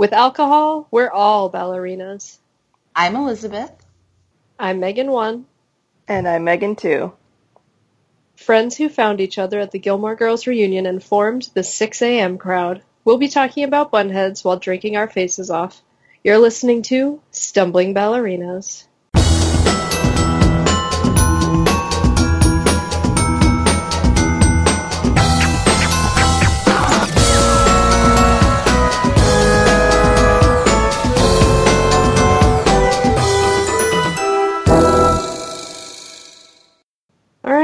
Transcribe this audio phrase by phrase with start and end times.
[0.00, 2.38] With alcohol, we're all ballerinas.
[2.96, 3.70] I'm Elizabeth.
[4.58, 5.44] I'm Megan 1.
[6.08, 7.12] And I'm Megan 2.
[8.34, 12.38] Friends who found each other at the Gilmore Girls reunion and formed the 6 a.m.
[12.38, 12.80] crowd.
[13.04, 15.82] We'll be talking about bunheads while drinking our faces off.
[16.24, 18.84] You're listening to Stumbling Ballerinas.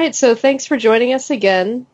[0.07, 1.85] Right, so thanks for joining us again.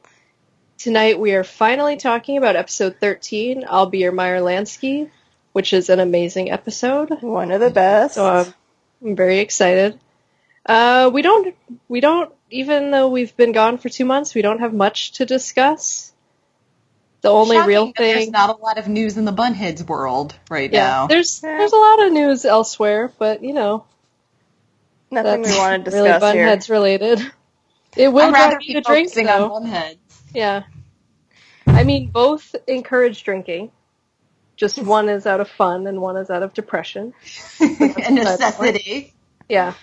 [0.76, 5.08] Tonight we are finally talking about episode 13, I'll Be Your Meyer Lansky,
[5.52, 7.22] which is an amazing episode.
[7.22, 8.16] One of the best.
[8.16, 8.54] So um,
[9.02, 9.98] I'm very excited.
[10.66, 11.56] Uh, we don't,
[11.88, 15.24] we don't, even though we've been gone for two months, we don't have much to
[15.24, 16.12] discuss.
[17.22, 19.88] The only Shocking real that There's thing, not a lot of news in the Bunheads
[19.88, 21.06] world right yeah, now.
[21.06, 23.86] there's there's a lot of news elsewhere, but you know
[25.10, 26.46] Nothing that's we want to really discuss here.
[26.46, 27.32] bunheads related.
[27.96, 29.52] It will I'd rather be focusing though.
[29.52, 29.98] on Bunheads.
[30.34, 30.64] Yeah.
[31.66, 33.70] I mean, both encourage drinking.
[34.56, 37.12] Just one is out of fun and one is out of depression.
[37.60, 39.12] A necessity.
[39.48, 39.74] Yeah.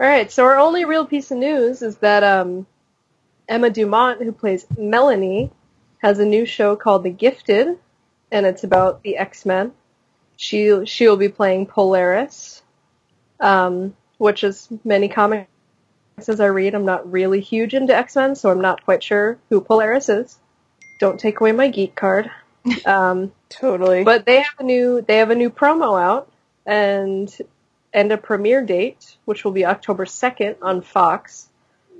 [0.00, 0.30] All right.
[0.30, 2.66] So our only real piece of news is that um,
[3.48, 5.50] Emma Dumont, who plays Melanie,
[5.98, 7.78] has a new show called The Gifted,
[8.30, 9.72] and it's about the X Men.
[10.36, 12.62] She she will be playing Polaris,
[13.40, 15.48] um, which is many comics
[16.18, 16.74] as I read.
[16.74, 20.38] I'm not really huge into X Men, so I'm not quite sure who Polaris is.
[21.00, 22.30] Don't take away my geek card.
[22.86, 24.04] Um, Totally.
[24.04, 26.32] but they have a new they have a new promo out
[26.64, 27.30] and
[27.92, 31.46] and a premiere date, which will be October second on Fox.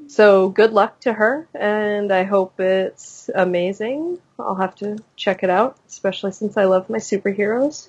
[0.07, 4.19] So good luck to her, and I hope it's amazing.
[4.39, 7.89] I'll have to check it out, especially since I love my superheroes.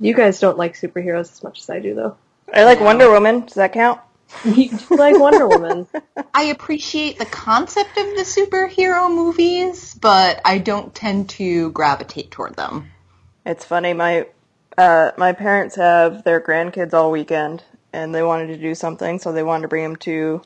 [0.00, 2.16] You guys don't like superheroes as much as I do, though.
[2.54, 2.84] I like No.
[2.84, 3.40] Wonder Woman.
[3.40, 4.00] Does that count?
[4.44, 5.86] You like Wonder Woman.
[6.32, 12.54] I appreciate the concept of the superhero movies, but I don't tend to gravitate toward
[12.56, 12.90] them.
[13.44, 13.92] It's funny.
[13.92, 14.28] My
[14.78, 17.62] uh, my parents have their grandkids all weekend,
[17.92, 20.42] and they wanted to do something, so they wanted to bring them to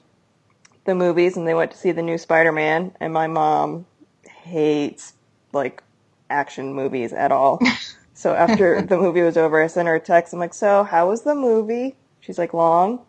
[0.84, 2.92] the movies, and they went to see the new Spider-Man.
[3.00, 3.86] And my mom
[4.26, 5.12] hates
[5.52, 5.82] like
[6.30, 7.60] action movies at all.
[8.14, 10.32] so after the movie was over, I sent her a text.
[10.32, 11.96] I'm like, "So, how was the movie?"
[12.28, 13.06] She's like, "Long,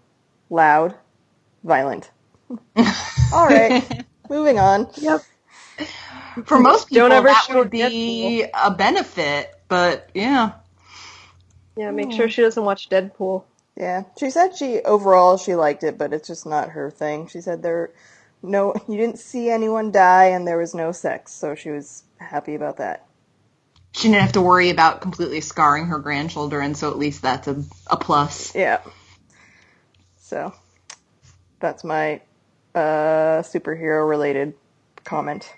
[0.50, 0.96] loud,
[1.66, 2.10] violent."
[3.34, 4.88] all right, moving on.
[4.96, 5.20] yep.
[6.46, 10.54] For most people, Don't ever that would be a benefit, but yeah.
[11.76, 13.44] Yeah, make sure she doesn't watch Deadpool.
[13.76, 17.28] Yeah, she said she overall she liked it, but it's just not her thing.
[17.28, 17.92] She said there
[18.42, 22.56] no you didn't see anyone die and there was no sex, so she was happy
[22.56, 23.06] about that.
[23.92, 27.62] She didn't have to worry about completely scarring her grandchildren, so at least that's a,
[27.88, 28.56] a plus.
[28.56, 28.80] Yeah.
[30.30, 30.54] So
[31.60, 32.22] that's my
[32.76, 34.54] uh superhero related
[35.04, 35.52] comment.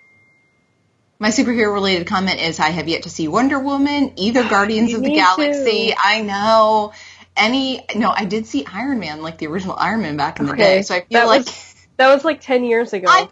[1.19, 5.03] My superhero related comment is I have yet to see Wonder Woman, either Guardians of
[5.03, 5.89] the Galaxy.
[5.89, 5.93] too.
[6.01, 6.93] I know.
[7.35, 10.53] Any no, I did see Iron Man, like the original Iron Man back in the
[10.53, 10.81] Okay, day.
[10.83, 13.07] So I feel that like was- That was like 10 years ago.
[13.09, 13.27] I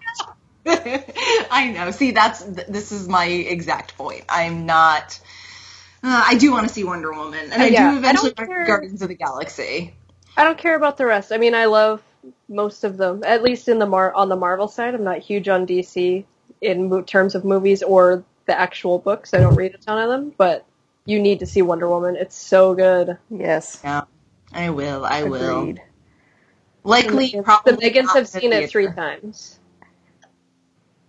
[0.66, 1.04] know.
[1.52, 1.92] I know.
[1.92, 4.26] See, that's th- this is my exact point.
[4.30, 5.20] I'm not.
[6.04, 8.50] Uh, I do want to see Wonder Woman, and I Yeah, do eventually don't want
[8.52, 9.94] to see Guardians of the Galaxy.
[10.40, 11.34] I don't care about the rest.
[11.34, 12.02] I mean, I love
[12.48, 13.24] most of them.
[13.26, 16.24] At least in the Mar- on the Marvel side, I'm not huge on DC
[16.62, 19.34] in mo- terms of movies or the actual books.
[19.34, 20.66] I don't read a ton of them, but
[21.04, 22.16] you need to see Wonder Woman.
[22.16, 23.18] It's so good.
[23.30, 23.82] Yes.
[23.84, 24.04] Yeah,
[24.54, 25.04] I will.
[25.04, 25.60] I will.
[25.60, 25.82] Agreed.
[26.86, 27.74] Likely, The probably.
[27.74, 29.60] The Megans have in the seen it three times.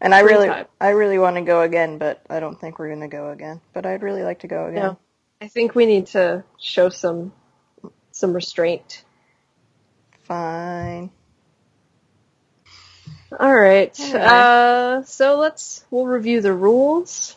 [0.01, 0.67] And I Free really time.
[0.81, 3.61] I really want to go again, but I don't think we're going to go again.
[3.75, 4.83] But I'd really like to go again.
[4.83, 4.95] Yeah.
[5.41, 7.33] I think we need to show some
[8.11, 9.05] some restraint.
[10.31, 11.11] Fine.
[13.37, 14.01] All right.
[14.01, 14.17] All right.
[14.17, 17.37] Uh, so let's we'll review the rules.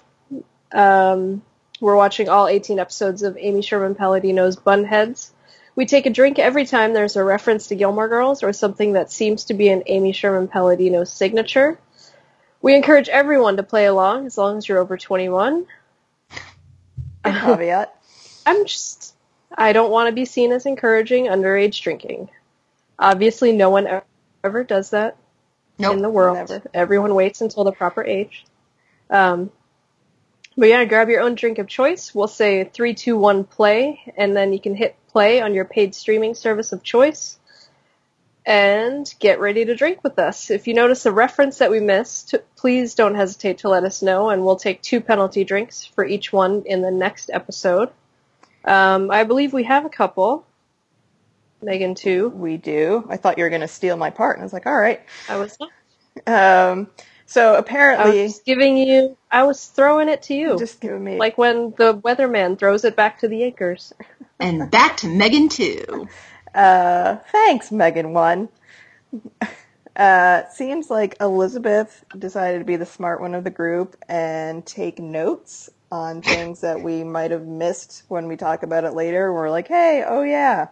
[0.72, 1.42] Um,
[1.82, 5.32] we're watching all 18 episodes of Amy Sherman Palladino's Bunheads.
[5.76, 9.12] We take a drink every time there's a reference to Gilmore Girls or something that
[9.12, 11.80] seems to be an Amy Sherman Palladino signature.
[12.62, 15.66] We encourage everyone to play along as long as you're over 21.
[16.30, 16.40] Good
[17.24, 18.00] caveat.
[18.46, 19.16] I'm just
[19.52, 22.30] I don't want to be seen as encouraging underage drinking.
[23.00, 24.02] Obviously, no one
[24.44, 25.18] ever, does that
[25.80, 25.96] Nope.
[25.96, 26.38] in the world.
[26.50, 26.62] never.
[26.74, 28.46] Everyone waits until the proper age.
[29.10, 29.52] Um,
[30.56, 32.14] but yeah, grab your own drink of choice.
[32.14, 35.96] We'll say three, two, one, play, and then you can hit play on your paid
[35.96, 37.40] streaming service of choice.
[38.46, 40.52] and get ready to drink with us.
[40.52, 44.30] If you notice a reference that we missed, please don't hesitate to let us know,
[44.30, 47.90] and we'll take two penalty drinks for each one in the next episode.
[48.66, 50.46] Um, I believe we have a couple.
[51.64, 52.30] Megan, too.
[52.30, 53.06] We do.
[53.10, 55.02] I thought you were going to steal my part, and I was like, all right.
[55.28, 55.58] I was.
[56.28, 56.88] Um,
[57.26, 59.18] so apparently, I apparently, was giving you.
[59.32, 62.96] I was throwing it to you, just giving me like when the weatherman throws it
[62.96, 63.94] back to the acres.
[64.40, 66.08] And back to Megan too.
[66.54, 68.50] Uh, thanks, Megan one.
[69.96, 75.00] Uh, seems like Elizabeth decided to be the smart one of the group and take
[75.00, 79.32] notes on things that we might have missed when we talk about it later.
[79.32, 80.70] We're like, hey, oh yeah.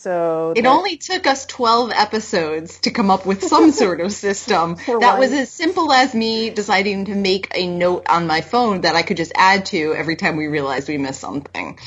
[0.00, 4.12] So It that- only took us 12 episodes to come up with some sort of
[4.12, 4.76] system.
[4.76, 8.82] For that was as simple as me deciding to make a note on my phone
[8.82, 11.78] that I could just add to every time we realized we missed something.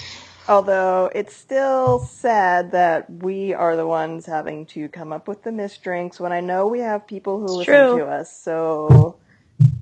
[0.49, 5.51] Although it's still sad that we are the ones having to come up with the
[5.53, 7.99] missed drinks when I know we have people who It's listen true.
[7.99, 8.35] to us.
[8.35, 9.15] So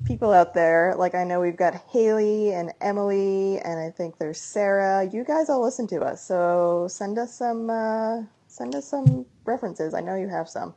[0.05, 4.39] people out there, like I know we've got Haley and Emily and I think there's
[4.41, 5.07] Sarah.
[5.11, 6.25] You guys all listen to us.
[6.25, 9.93] So send us some uh, send us some references.
[9.93, 10.73] I know you have some.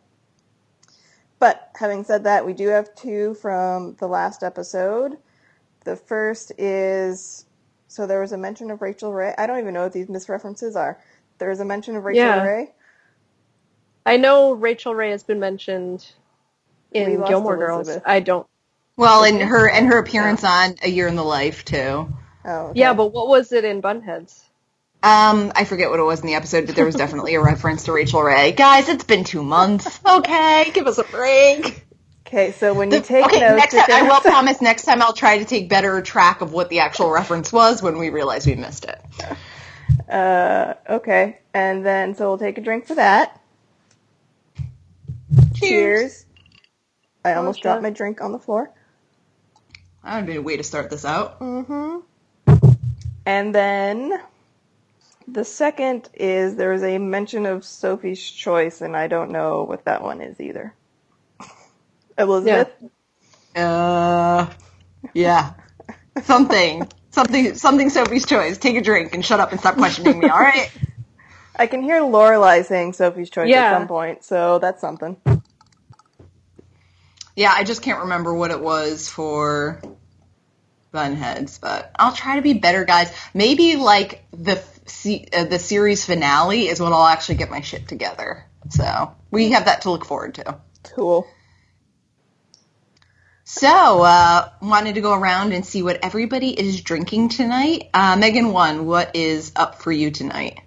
[1.38, 5.16] But having said that, we do have two from the last episode.
[5.84, 7.46] The first is
[7.88, 9.34] so there was a mention of Rachael Ray.
[9.37, 11.00] I don't even know what these misreferences are.
[11.38, 12.43] There was a mention of Rachael Yeah.
[12.44, 12.72] Ray.
[14.06, 16.12] I know Rachael Ray has been mentioned
[16.93, 17.99] in Gilmore Girls.
[18.04, 18.46] I don't.
[18.97, 22.12] Well, and her and her appearance on A Year in the Life too.
[22.44, 22.81] Oh, okay.
[22.81, 24.39] Yeah, but what was it in Bunheads?
[25.05, 27.85] Um, I forget what it was in the episode, but there was definitely a reference
[27.85, 28.53] to Rachael Ray.
[28.53, 29.99] Guys, it's been two months.
[30.06, 31.85] Okay, give us a break.
[32.27, 32.53] okay.
[32.53, 35.12] So when you The- take okay, notes, next time, I will promise next time I'll
[35.12, 38.55] try to take better track of what the actual reference was when we realize we
[38.55, 39.00] missed it.
[40.09, 43.41] Uh, okay, and then so we'll take a drink for that.
[45.55, 46.27] Cheers.
[47.25, 47.62] I almost shit.
[47.65, 48.71] dropped my drink on the floor.
[50.04, 51.38] That would be a way to start this out.
[51.40, 51.99] Mm-hmm.
[53.25, 54.20] And then
[55.28, 59.84] the second is there is a mention of Sophie's Choice, and I don't know what
[59.84, 60.75] that one is either.
[62.19, 62.70] Elizabeth.
[63.54, 64.46] Uh,
[65.14, 65.54] yeah.
[66.22, 66.88] Something.
[67.12, 68.56] Something something Sophie's choice.
[68.56, 70.72] Take a drink and shut up and stop questioning me, alright?
[71.56, 73.64] I can hear Lorelai saying Sophie's Choice Yeah.
[73.64, 75.19] at some point, so that's something.
[77.34, 79.81] Yeah, I just can't remember what it was for
[80.93, 83.12] Bunheads, but I'll try to be better, guys.
[83.32, 84.62] Maybe like the
[85.32, 88.44] uh, the series finale is when I'll actually get my shit together.
[88.70, 90.58] So we have that to look forward to.
[90.94, 91.26] Cool.
[93.44, 97.90] So, uh, wanted to go around and see what everybody is drinking tonight.
[97.93, 100.61] Uh, Megan, one, what is up for you tonight?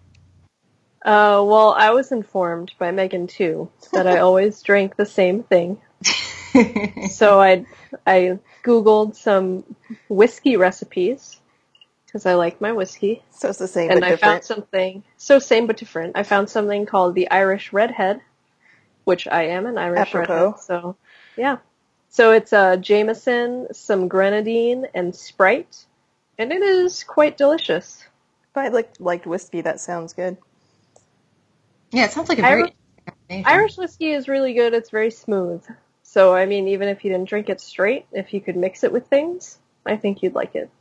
[1.03, 5.79] Uh, well, I was informed by Megan too that I always drink the same thing.
[7.07, 7.65] So I
[8.07, 9.63] I googled some
[10.09, 11.39] whiskey recipes
[12.07, 15.39] because I like my whiskey, So it's the same and but I found something so
[15.39, 16.17] same but different.
[16.17, 18.21] I found something called the Irish Redhead,
[19.05, 20.51] which I am an Irish Apropos.
[20.53, 20.59] redhead.
[20.59, 20.97] So
[21.37, 21.57] yeah,
[22.09, 25.85] so it's uh, Jameson, some grenadine, and Sprite,
[26.37, 28.03] and it is quite delicious.
[28.51, 30.37] If I like liked whiskey, that sounds good.
[31.91, 32.73] yeah, it sounds like a very Irish-
[33.43, 34.73] Irish whiskey is really good.
[34.73, 35.63] It's very smooth.
[36.15, 38.93] So, I mean, even if you didn't drink it straight, if you could mix it
[38.93, 40.71] with things, I think you'd like it.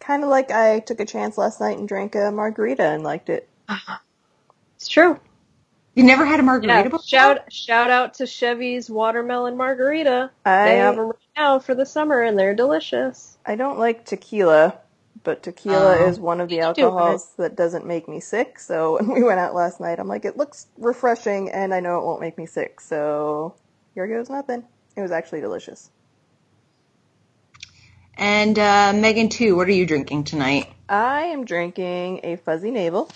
[0.00, 3.30] Kind of like I took a chance last night and drank a margarita and liked
[3.30, 3.50] it.
[3.68, 3.98] Uh-huh.
[4.76, 5.20] It's true.
[5.94, 6.90] You never had a margarita Yeah.
[6.90, 7.04] before?
[7.04, 10.32] Shout shout out to Chevy's watermelon margarita.
[10.44, 13.38] I They have them right now for the summer, and they're delicious.
[13.46, 14.80] I don't like tequila,
[15.24, 15.98] but tequila Oh.
[15.98, 18.58] is one of the You do, alcohols that doesn't make me sick.
[18.60, 21.98] So when we went out last night, I'm like, it looks refreshing, and I know
[21.98, 22.80] it won't make me sick.
[22.80, 23.56] So
[23.94, 24.64] here goes nothing.
[24.96, 25.90] It was actually delicious.
[28.16, 30.68] And uh, Megan, too, what are you drinking tonight?
[30.88, 33.10] I am drinking a fuzzy navel,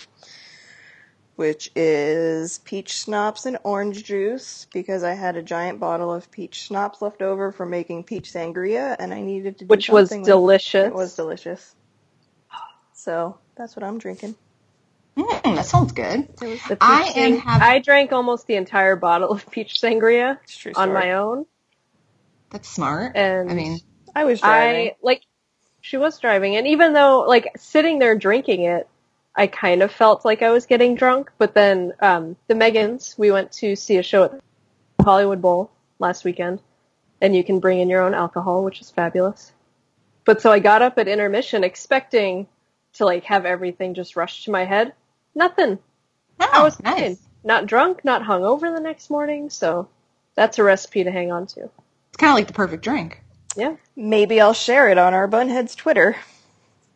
[1.35, 6.63] which is peach schnapps and orange juice because I had a giant bottle of peach
[6.63, 10.21] schnapps left over from making peach sangria, and I needed to do Which was something
[10.21, 10.87] with- delicious.
[10.87, 11.75] It was delicious.
[12.93, 14.35] So that's what I'm drinking.
[15.19, 16.21] Mm, that sounds good.
[16.21, 19.79] It was The peach I am having- I drank almost the entire bottle of peach
[19.81, 21.45] sangria it's a true on my own,
[22.51, 23.15] That's smart.
[23.15, 23.79] and I mean,
[24.15, 24.87] I was driving.
[24.87, 25.23] I like
[25.81, 28.87] she was driving, and even though like sitting there drinking it,
[29.35, 31.31] I kind of felt like I was getting drunk.
[31.37, 34.39] But then um, the Megans, we went to see a show at
[35.03, 36.59] Hollywood Bowl last weekend,
[37.21, 39.51] and you can bring in your own alcohol, which is fabulous.
[40.25, 42.47] But so I got up at intermission expecting
[42.93, 44.93] to like have everything just rush to my head.
[45.35, 45.79] Nothing.
[46.39, 46.99] oh, I was nice.
[46.99, 47.17] fine.
[47.43, 49.49] not drunk, not hungover the next morning.
[49.49, 49.87] So
[50.35, 51.61] that's a recipe to hang on to.
[52.09, 53.21] It's kind of like the perfect drink.
[53.55, 53.75] Yeah.
[53.95, 56.15] Maybe I'll share it on our Bunheads Twitter.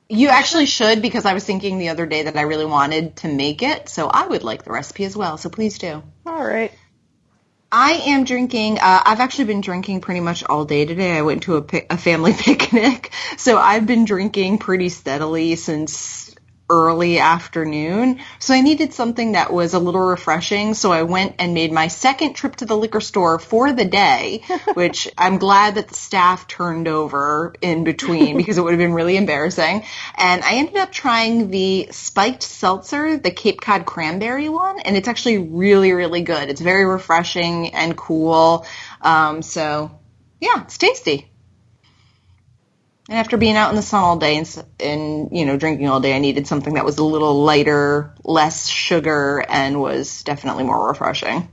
[0.09, 3.27] You actually should because I was thinking the other day that I really wanted to
[3.27, 5.37] make it, so I would like the recipe as well.
[5.37, 6.03] So please do.
[6.25, 6.71] All right.
[7.71, 8.77] I am drinking.
[8.77, 11.17] Uh, I've actually been drinking pretty much all day today.
[11.17, 16.32] I went to a, pic- a family picnic, so I've been drinking pretty steadily since
[16.73, 18.19] early afternoon.
[18.39, 20.73] So I needed something that was a little refreshing.
[20.73, 24.43] So I went and made my second trip to the liquor store for the day,
[24.73, 28.93] which I'm glad that the staff turned over in between because it would have been
[28.93, 29.83] really embarrassing.
[30.15, 35.07] And I ended up trying the spiked seltzer, the Cape Cod cranberry one, and it's
[35.07, 36.49] actually really, really good.
[36.49, 38.65] It's very refreshing and cool.
[39.01, 39.99] Um, so
[40.39, 41.32] yeah, it's tasty.
[43.13, 45.99] And after being out in the sun all day and, and, you know, drinking all
[45.99, 50.87] day, I needed something that was a little lighter, less sugar, and was definitely more
[50.87, 51.47] refreshing.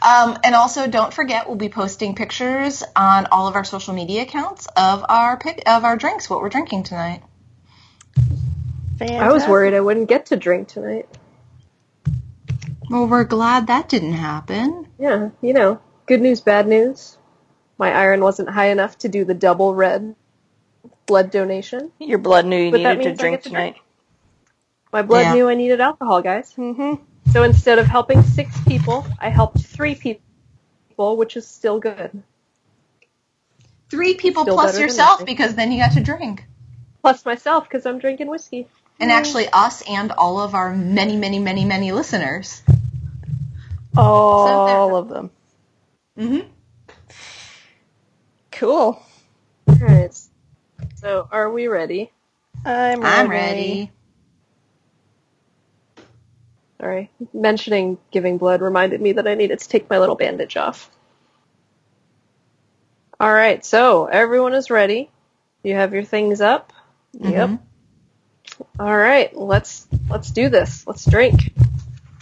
[0.00, 4.22] Um, and also, don't forget, we'll be posting pictures on all of our social media
[4.22, 7.22] accounts of our pic- of our drinks, what we're drinking tonight.
[8.96, 9.20] Fantastic.
[9.20, 11.10] I was worried I wouldn't get to drink tonight.
[12.88, 14.86] Well, we're glad that didn't happen.
[14.98, 17.18] Yeah, you know, good news, bad news.
[17.78, 20.14] My iron wasn't high enough to do the double red
[21.06, 21.90] blood donation.
[21.98, 23.70] Your blood knew you But needed to means I drink to tonight.
[23.72, 23.84] drink.
[24.92, 25.34] My blood Yeah.
[25.34, 26.54] knew I needed alcohol, guys.
[26.54, 27.02] Mm-hmm.
[27.32, 32.22] So instead of helping six people, I helped three people, which is still good.
[33.90, 36.44] Three people Still plus yourself because then you got to drink.
[37.02, 38.68] Plus myself, because I'm drinking whiskey.
[39.00, 42.62] And actually, us and all of our many, many, many, many listeners.
[43.96, 45.30] All of them.
[46.18, 46.48] Mm-hmm.
[48.54, 49.02] Cool.
[49.68, 50.16] Alright.
[50.94, 52.10] So, are we ready?
[52.64, 53.04] I'm ready.
[53.04, 53.90] I'm ready.
[56.80, 57.10] Sorry.
[57.32, 60.88] Mentioning giving blood reminded me that I needed to take my little bandage off.
[63.20, 65.10] Alright, so everyone is ready.
[65.62, 66.72] You have your things up?
[67.12, 67.50] Yep.
[67.50, 67.58] Mhm.
[68.78, 70.86] Alright, let's let's do this.
[70.86, 71.52] Let's drink.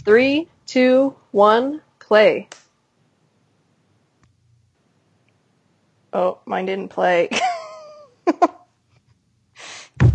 [0.05, 2.49] Three, two, one, play.
[6.13, 7.29] Oh, mine didn't play.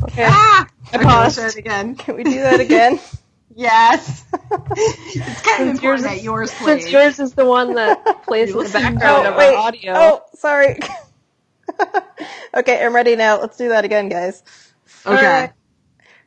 [0.03, 0.25] Okay.
[0.27, 0.67] Ah!
[0.91, 1.37] I Okay, paused.
[1.37, 1.95] let's it again.
[1.95, 2.99] Can we do that again?
[3.55, 4.23] Yes.
[4.31, 6.81] it's kind of Since yours important that is- yours plays.
[6.83, 9.55] Since yours is the one that plays in the background oh, of wait.
[9.55, 9.93] our audio.
[9.95, 10.77] Oh, sorry.
[12.53, 13.39] okay, I'm ready now.
[13.41, 14.43] Let's do that again, guys.
[15.07, 15.15] okay.
[15.15, 15.53] Alright.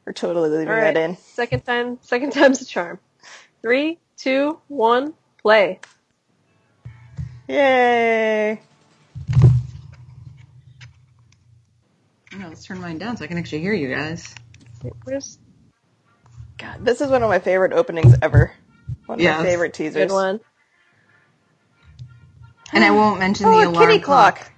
[0.05, 0.93] We're totally leaving All right.
[0.93, 1.17] that in.
[1.19, 2.99] Second time, second time's a charm.
[3.63, 5.79] Three, two, one, play.
[7.47, 8.61] Yay!
[12.51, 14.35] Let's turn mine down so I can actually hear you guys.
[15.05, 15.39] Where's
[16.59, 18.53] God, this is one of my favorite openings ever.
[19.07, 19.41] One of Yes.
[19.41, 20.09] my favorite a teasers.
[20.09, 20.41] good one?
[22.73, 24.37] And I won't mention Oh, the a alarm kitty clock.
[24.39, 24.53] clock.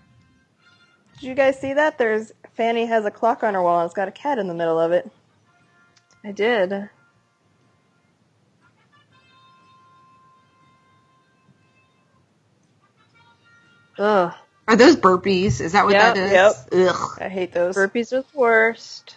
[1.21, 1.99] Did you guys see that?
[1.99, 4.55] There's Fanny has a clock on her wall and it's got a cat in the
[4.55, 5.11] middle of it.
[6.25, 6.89] I did.
[13.99, 14.35] Ugh,
[14.73, 15.63] Are those burpees?
[15.63, 16.31] Is that what Yep, that is?
[16.31, 16.69] yep.
[16.73, 17.11] Ugh.
[17.19, 17.77] I hate those.
[17.77, 19.17] burpees are the worst.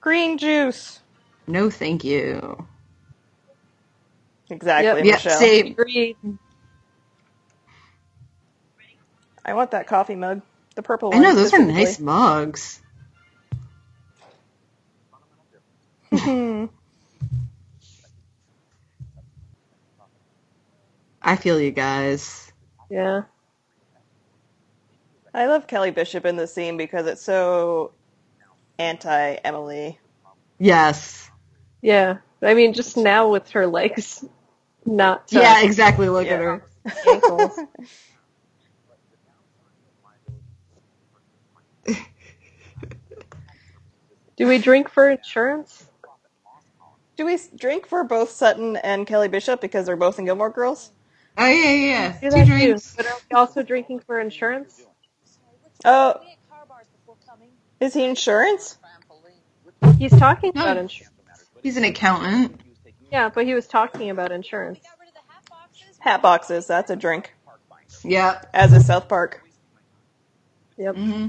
[0.00, 1.00] Green juice.
[1.48, 2.68] No, thank you.
[4.50, 5.30] Exactly, Yep, Michelle.
[5.30, 5.64] same.
[5.64, 6.16] Agreed.
[9.44, 10.42] I want that coffee mug.
[10.76, 11.12] The purple one.
[11.12, 12.80] I know those are nice mugs.
[16.12, 16.68] I
[21.38, 22.52] feel you guys.
[22.90, 23.22] Yeah.
[25.34, 27.94] I love Kelly Bishop in this scene because it's so
[28.78, 29.98] anti Emily.
[30.58, 31.30] Yes.
[31.82, 32.18] Yeah.
[32.42, 34.24] I mean, just now with her legs
[34.86, 36.08] not to Yeah, exactly.
[36.08, 36.34] Look Yeah.
[36.34, 36.66] at her.
[37.06, 37.66] ankles.
[44.36, 45.86] Do we drink for insurance?
[47.16, 50.92] Do we drink for both Sutton and Kelly Bishop because they're both in Gilmore Girls?
[51.38, 51.74] Oh yeah, yeah.
[51.74, 52.14] yeah.
[52.22, 52.82] Two drinks.
[52.82, 52.82] too.
[52.96, 54.86] But are we also drinking for insurance?
[55.84, 56.14] Oh,
[57.80, 58.78] is he insurance?
[59.98, 60.62] He's talking No.
[60.62, 61.12] about insurance.
[61.62, 62.60] He's an accountant.
[63.10, 64.80] Yeah, but he was talking about insurance.
[66.00, 66.66] Hat boxes.
[66.66, 67.34] That's a drink.
[68.04, 68.50] Yep.
[68.54, 69.42] As is South Park.
[70.78, 70.96] Yep.
[70.96, 71.26] hmm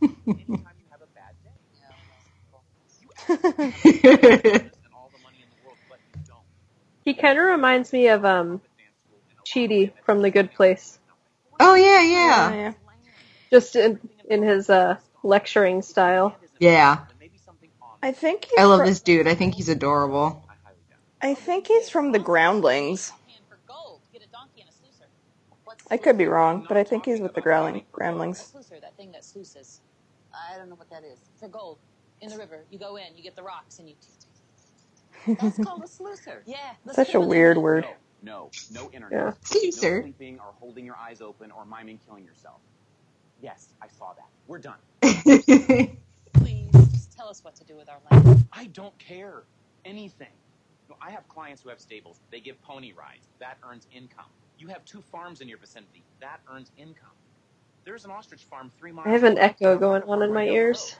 [7.08, 8.60] He kind of reminds me of um,
[9.46, 10.98] Chidi from The Good Place.
[11.60, 12.54] oh yeah, Yeah, yeah.
[12.54, 12.72] yeah.
[13.50, 13.98] just in
[14.28, 16.36] in his uh, lecturing style.
[16.60, 16.98] Yeah.
[18.02, 19.26] I think he's I love fro- this dude.
[19.26, 20.44] I think he's adorable.
[21.22, 23.12] I think he's from the Groundlings.
[25.90, 28.52] I could be wrong, but I think he's with the Growling Groundlings.
[28.82, 29.80] That thing that sluices.
[30.34, 31.18] I don't know what that is.
[31.40, 31.78] For gold.
[32.20, 32.64] In the river.
[32.70, 33.94] You go in, you get the rocks, and you.
[35.26, 36.42] That's called a sluicer.
[36.46, 36.56] Yeah.
[36.84, 37.84] let's Such a one weird word.
[37.84, 39.12] No, no, no internet.
[39.12, 39.32] Yeah.
[39.76, 40.00] No Caesar.
[40.00, 42.60] sleeping or holding your eyes open or miming killing yourself.
[43.40, 44.28] Yes, I saw that.
[44.46, 44.78] We're done.
[46.34, 48.24] Please, just tell us what to do with our land.
[48.52, 49.44] I don't care.
[49.84, 50.34] Anything.
[50.88, 52.20] No, I have clients who have stables.
[52.30, 53.28] They give pony rides.
[53.40, 54.30] That earns income.
[54.58, 56.04] You have two farms in your vicinity.
[56.20, 57.10] That earns income.
[57.84, 59.42] There's an ostrich farm three miles I have an away.
[59.42, 60.96] echo going on in my ears,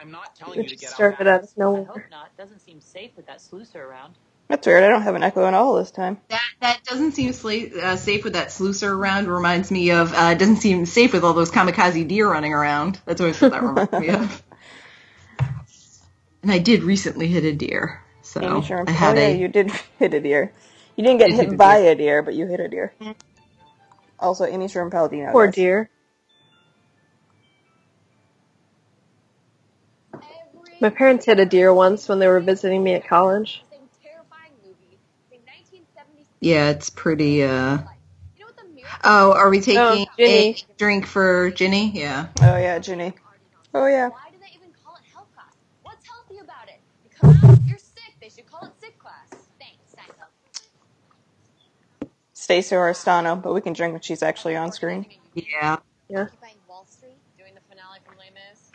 [0.00, 1.86] I'm not telling which you to just get started out out of I nowhere.
[1.86, 2.36] hope not.
[2.38, 4.14] Doesn't seem safe with that sluicer around.
[4.48, 4.82] That's weird.
[4.82, 6.18] I don't have an echo at all this time.
[6.28, 9.28] That that doesn't seem sla- uh, safe with that sluicer around.
[9.28, 13.00] Reminds me of uh, doesn't seem safe with all those kamikaze deer running around.
[13.06, 14.42] That's always what that reminds me of.
[16.42, 18.88] And I did recently hit a deer, so Amy Sherman.
[18.88, 20.52] I Oh had yeah, a you did hit a deer.
[20.96, 22.94] You didn't get Did hit hit a by a deer, but you hit a deer.
[24.18, 25.26] Also, Amy Sherman Palladino.
[25.32, 25.54] Poor guys.
[25.54, 25.90] deer.
[30.80, 33.62] My parents hit a deer once when they were visiting me at college.
[36.40, 36.70] yeah.
[36.70, 37.42] It's pretty.
[37.42, 37.78] uh
[39.02, 41.90] Oh, are we taking Oh, a drink for Ginny?
[41.94, 42.26] Yeah.
[42.42, 43.14] Oh yeah, Ginny.
[43.74, 44.08] Oh yeah.
[44.08, 45.54] Why do they even call it health class?
[45.82, 46.80] What's healthy about it?
[47.04, 48.12] You come out, you're sick.
[48.20, 49.28] They should call it sick class.
[49.58, 50.60] Thanks, Seinfeld.
[52.34, 55.06] Stacy Oristano, but we can drink when she's actually on screen.
[55.34, 55.76] Yeah.
[56.08, 56.22] Yeah.
[56.24, 58.70] Occupying Wall Street, doing the finale from Les Mis.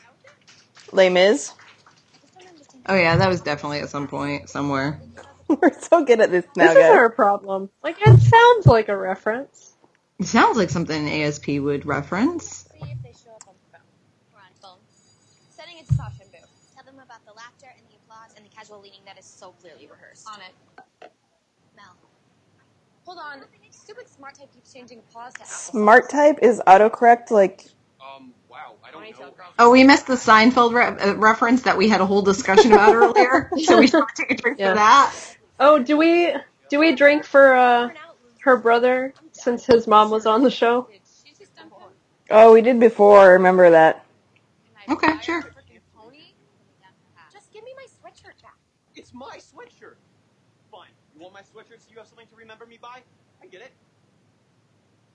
[0.91, 1.51] Les Mis.
[1.51, 2.74] I just don't understand.
[2.87, 5.01] Oh yeah, that was definitely at some point somewhere.
[5.47, 7.69] We're so good at this now, This is our problem.
[7.83, 9.75] Like, it sounds like a reference.
[10.19, 12.67] It sounds like something ASP would reference.
[12.71, 13.81] See if they show up on the phone.
[14.33, 14.79] Or on phone.
[15.51, 16.73] Setting it to caution booth.
[16.75, 19.51] Tell them about the laughter and the applause and the casual leaning that is so
[19.61, 20.27] clearly rehearsed.
[20.27, 21.11] On it.
[21.75, 21.95] Mel.
[23.05, 23.43] Hold on.
[23.71, 25.45] Stupid smart type keeps changing applause to.
[25.45, 27.29] Smart type is autocorrect.
[27.29, 27.65] Like
[28.01, 29.33] Um, wow, I don't know.
[29.59, 32.93] Oh, we missed the Seinfeld re- uh, reference that we had a whole discussion about
[32.95, 33.51] earlier.
[33.63, 34.71] So we should take a drink Yeah.
[34.71, 35.15] for that.
[35.59, 36.33] Oh, do we
[36.69, 37.89] do we drink for uh
[38.41, 40.87] her brother since his mom was on the show?
[40.91, 41.89] Did she just dump him?
[42.31, 43.19] oh, we did before.
[43.19, 44.05] I remember that.
[44.89, 45.39] Okay, sure.
[45.39, 46.19] a freaking pony?
[47.33, 48.55] Just give me my sweatshirt back.
[48.95, 49.95] It's my sweatshirt.
[50.71, 50.89] Fine.
[51.15, 53.01] You want my sweatshirt so you have something to remember me by?
[53.41, 53.71] I get it.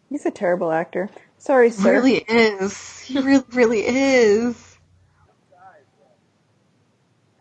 [0.08, 1.08] He's a terrible actor.
[1.40, 1.92] Sorry, He sir.
[1.92, 3.00] really is.
[3.00, 4.78] He really, really is.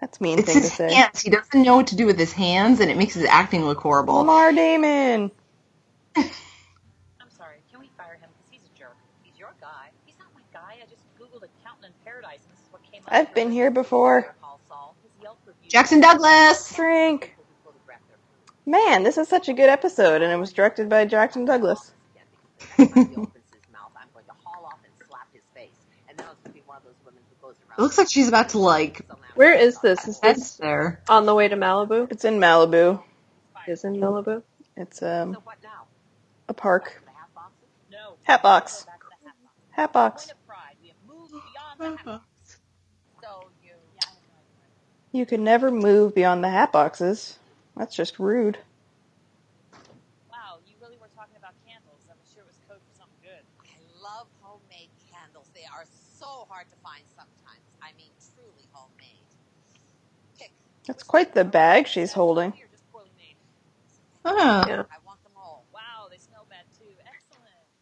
[0.02, 0.94] That's a mean It's thing to his say.
[0.94, 1.22] hands.
[1.22, 3.80] He doesn't know what to do with his hands, and it makes his acting look
[3.80, 4.16] horrible.
[4.16, 5.32] Lamar Damon.
[7.22, 7.58] I'm sorry.
[7.72, 8.30] Can we fire him?
[8.34, 8.98] Because he's a jerk.
[9.24, 9.92] He's your guy.
[10.06, 10.78] He's not my guy.
[10.82, 13.14] I just Googled accountant in paradise, and this is what came up.
[13.14, 14.36] I've been here before.
[14.42, 14.96] Call Saul.
[15.04, 15.70] His Yelp review.
[15.70, 16.74] Jackson Douglas.
[16.76, 17.36] Drink.
[18.66, 21.92] Man, this is such a good episode, and it was directed by Jackson Douglas.
[27.80, 30.06] It looks like she's about to like Where is this?
[30.06, 31.02] Is this there.
[31.08, 32.12] on the way to Malibu?
[32.12, 33.02] It's in Malibu.
[33.70, 34.44] Is in Malibu?
[34.76, 35.86] It's um So what now?
[36.50, 37.02] a park.
[37.06, 37.54] Hat box?
[37.90, 38.16] No.
[38.24, 38.84] Hatbox.
[38.84, 39.30] Back to the
[39.78, 40.26] half box.
[40.26, 40.26] Hatbox.
[40.26, 40.76] Point of pride.
[40.82, 42.58] We have moved beyond the half box.
[43.24, 43.70] So you.
[43.96, 45.20] Yeah, I have no idea.
[45.22, 47.40] You can never move beyond the hat boxes.
[47.78, 48.58] That's just rude.
[50.30, 52.04] Wow, you really were talking about candles.
[52.12, 53.44] I'm sure it was code for something good.
[53.64, 55.48] I love homemade candles.
[55.56, 55.86] They are
[56.20, 57.64] so hard to find sometimes.
[57.82, 59.24] I mean, truly homemade.
[60.38, 60.52] Pick.
[60.90, 62.52] That's quite the bag she's holding.
[62.58, 63.36] You're just poorly made.
[64.26, 64.34] Oh.
[64.68, 64.84] Yeah.
[64.90, 65.64] I want them all.
[65.72, 66.86] Wow, they smell bad too.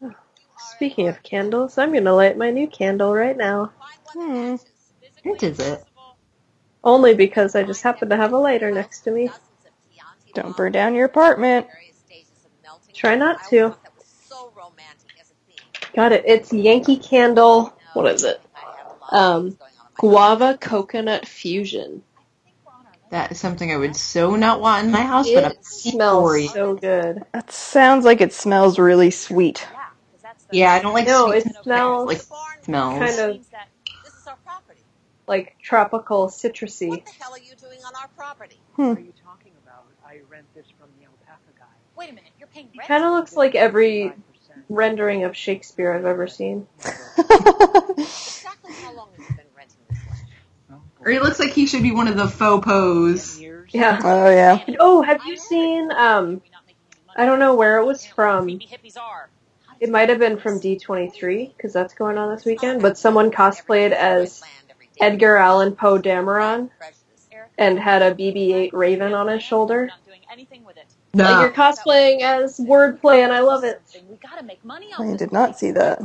[0.03, 0.17] Excellent.
[0.75, 3.71] Speaking of candles, I'm gonna light my new candle right now.
[3.79, 4.59] Find one that
[5.23, 5.29] Hmm.
[5.29, 5.85] What is it?
[6.83, 9.27] Only because I just happen to have a lighter next to me.
[9.27, 11.67] Dozens of Chianti Don't burn down your apartment.
[11.67, 12.93] various stages of melting.
[12.93, 13.69] Try not to.
[13.69, 15.91] thought that was so romantic as a theme.
[15.95, 16.25] Got it.
[16.27, 17.73] It's Yankee Candle.
[17.93, 18.41] What is it?
[18.53, 22.03] I have a lot of Um, things going on in my Guava Coconut Fusion.
[23.09, 26.29] That is something I would so not want in my house, but I'm It smells
[26.31, 26.47] sorry.
[26.47, 27.23] so good.
[27.33, 29.65] That sounds like it smells really sweet.
[29.71, 29.85] Yeah,
[30.21, 30.47] 'cause.
[30.51, 32.59] Yeah, I don't like No, sweet it smells like barn.
[32.63, 32.99] smells.
[32.99, 33.67] kind of means that
[34.03, 34.81] This is our property.
[35.27, 36.89] like tropical citrusy.
[36.89, 38.59] What the hell are you doing on our property?
[38.75, 38.89] Hmm.
[38.89, 39.85] What are you talking about?
[40.05, 41.65] I rent this from the alpaca guy.
[41.95, 42.87] Wait a minute, you're paying It rent.
[42.87, 44.15] kind of looks like every 5%.
[44.69, 46.67] rendering of Shakespeare I've ever seen.
[47.97, 49.46] Exactly how long have you been renting this land?
[51.07, 53.41] Or he looks like he should be one of the faux pose.
[53.69, 53.97] Yeah.
[54.03, 54.61] oh yeah.
[54.77, 55.89] Oh, have you seen?
[55.89, 56.41] Um,
[57.15, 58.43] I don't know where it was from.
[58.43, 59.29] Creepy hippies are.
[59.65, 62.81] How it might have been from D23 because that's going on this weekend.
[62.81, 64.43] But someone cosplayed as
[64.99, 66.71] Edgar Allan Poe Dameron
[67.57, 69.85] and had a BB-8 Raven on his shoulder.
[69.85, 70.87] Not doing anything with it.
[71.13, 71.39] Like No.
[71.39, 73.81] you're cosplaying as wordplay, and I love it.
[74.09, 76.01] We gotta make money off I did not see that.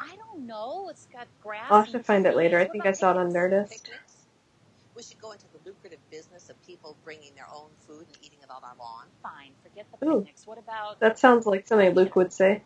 [0.00, 0.88] I don't know.
[0.88, 1.66] It's got grass.
[1.70, 2.58] I'll have to find it later.
[2.58, 3.82] I think I saw it on picnics?
[3.82, 4.11] Nerdist.
[5.02, 5.10] Picnics?
[5.10, 8.38] We should go into the lucrative business of people bringing their own food and eating
[8.42, 9.06] it on our lawn.
[9.22, 10.20] Fine, forget the Ooh.
[10.20, 10.46] picnics.
[10.46, 12.62] What about That sounds like something Luke would say.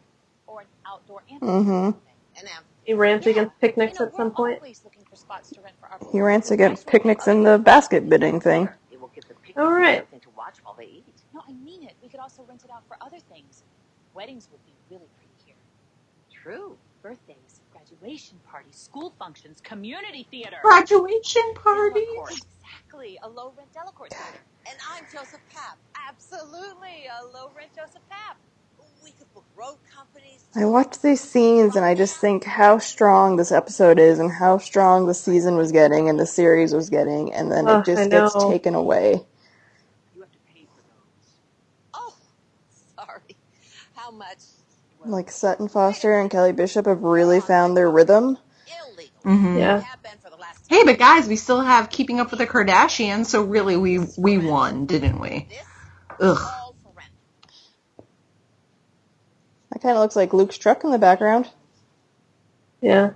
[0.46, 1.99] or an outdoor Mm-hmm.
[2.38, 2.46] An.
[2.85, 3.33] He rants Yeah.
[3.33, 4.57] against picnics You know, at some we're point.
[4.59, 8.09] always looking for spots to rent for our He rants against picnics and the basket
[8.09, 8.68] bidding thing.
[8.92, 9.99] It will give the All right.
[10.01, 11.22] something to watch while they eat.
[11.35, 11.96] No, I mean it.
[12.03, 13.64] We could also rent it out for other things.
[14.14, 15.57] Weddings would be really pretty here.
[16.31, 16.77] True.
[18.07, 20.59] Birthdays, graduation parties, school functions, community theater.
[20.62, 22.16] Graduation Delacorte.
[22.16, 22.45] parties.
[22.62, 23.19] Exactly.
[23.23, 24.40] A low rent Delacorte theater.
[24.69, 25.77] And I'm Joseph Papp.
[26.09, 27.07] Absolutely.
[27.21, 28.37] A low rent Joseph Papp.
[29.03, 30.45] We could book road companies.
[30.55, 34.59] I watch these scenes and I just think how strong this episode is and how
[34.59, 38.11] strong the season was getting and the series was getting, and then Ugh, it just
[38.11, 39.21] gets taken away.
[40.14, 41.35] You have to pay for those.
[41.95, 42.14] Oh,
[42.97, 43.37] sorry.
[43.95, 44.56] How much?
[45.07, 48.38] Like Sutton Foster and Kelly Bishop have really found their rhythm.
[48.92, 49.21] Illegal.
[49.23, 49.81] hmm Yeah.
[49.81, 52.47] Have been for the last Hey, but guys, we still have Keeping Up with the
[52.47, 55.49] Kardashians, so really we we won, didn't we?
[56.21, 56.38] Ugh.
[56.38, 57.11] all for rent.
[59.73, 61.49] That kind of looks like Luke's truck in the background.
[62.81, 63.11] Yeah.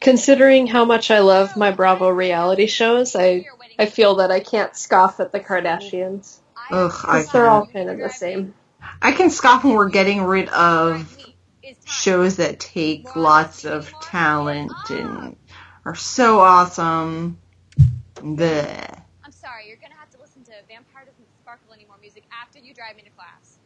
[0.00, 3.46] Considering how much I love my Bravo reality shows, I
[3.78, 6.38] I feel that I can't scoff at the Kardashians.
[6.70, 8.54] Ugh, I they're all kind of the same.
[9.02, 11.16] I can scoff when we're getting rid of
[11.84, 15.36] shows that take lots of talent and
[15.84, 17.38] are so awesome.
[18.14, 19.02] Bleh.
[19.24, 22.74] I'm sorry, you're gonna have to listen to Vampire Doesn't Sparkle Anymore music after you
[22.74, 23.58] drive me to class.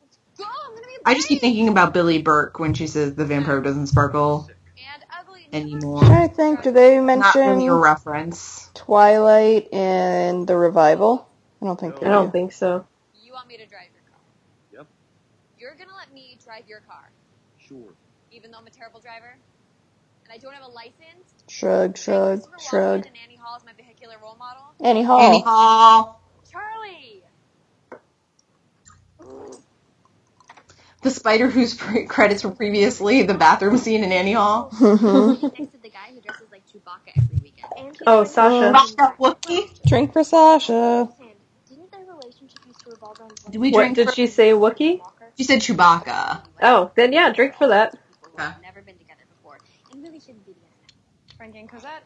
[0.00, 0.44] Let's go!
[0.44, 3.60] I'm gonna be I just keep thinking about Billy Burke when she says the vampire
[3.60, 4.48] doesn't sparkle
[4.94, 5.46] And ugly.
[5.52, 6.04] anymore.
[6.04, 8.70] I think, do they mention Not really a mention reference.
[8.74, 11.28] Twilight and the revival?
[11.60, 12.86] I don't think they I don't think so.
[13.42, 14.20] You want me to drive your car?
[14.72, 14.86] Yep.
[15.58, 17.10] You're gonna let me drive your car,
[17.58, 17.90] Sure.
[18.30, 19.34] even though I'm a terrible driver,
[20.24, 21.26] and I don't have a license.
[21.48, 23.04] Shrug, shrug, shrug.
[23.04, 24.62] And Annie Hall is my vehicular role model.
[24.80, 25.20] Annie Hall.
[25.20, 26.20] Annie Hall.
[26.52, 27.24] Charlie.
[31.02, 34.70] The spider whose pre- credits were previously the bathroom scene in Annie Hall.
[34.70, 35.42] Mhm.
[35.58, 37.98] Next to the guy who dresses like Chewbacca every weekend.
[38.06, 38.72] Oh, Sasha.
[38.78, 39.14] Sasha
[39.88, 41.08] Drink for Sasha.
[41.68, 43.11] Didn't their relationship used to revolve around
[43.50, 44.50] Did we What did for- she say?
[44.50, 45.00] Wookie?
[45.36, 46.42] She said Chewbacca.
[46.62, 47.92] Oh, then yeah, drink for that.
[47.92, 49.58] People who have never been together before
[49.90, 51.36] and really shouldn't be together now.
[51.36, 52.04] Frank and Cosette.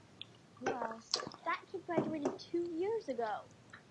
[0.60, 1.12] Who else?
[1.44, 3.28] That kid graduated two years ago.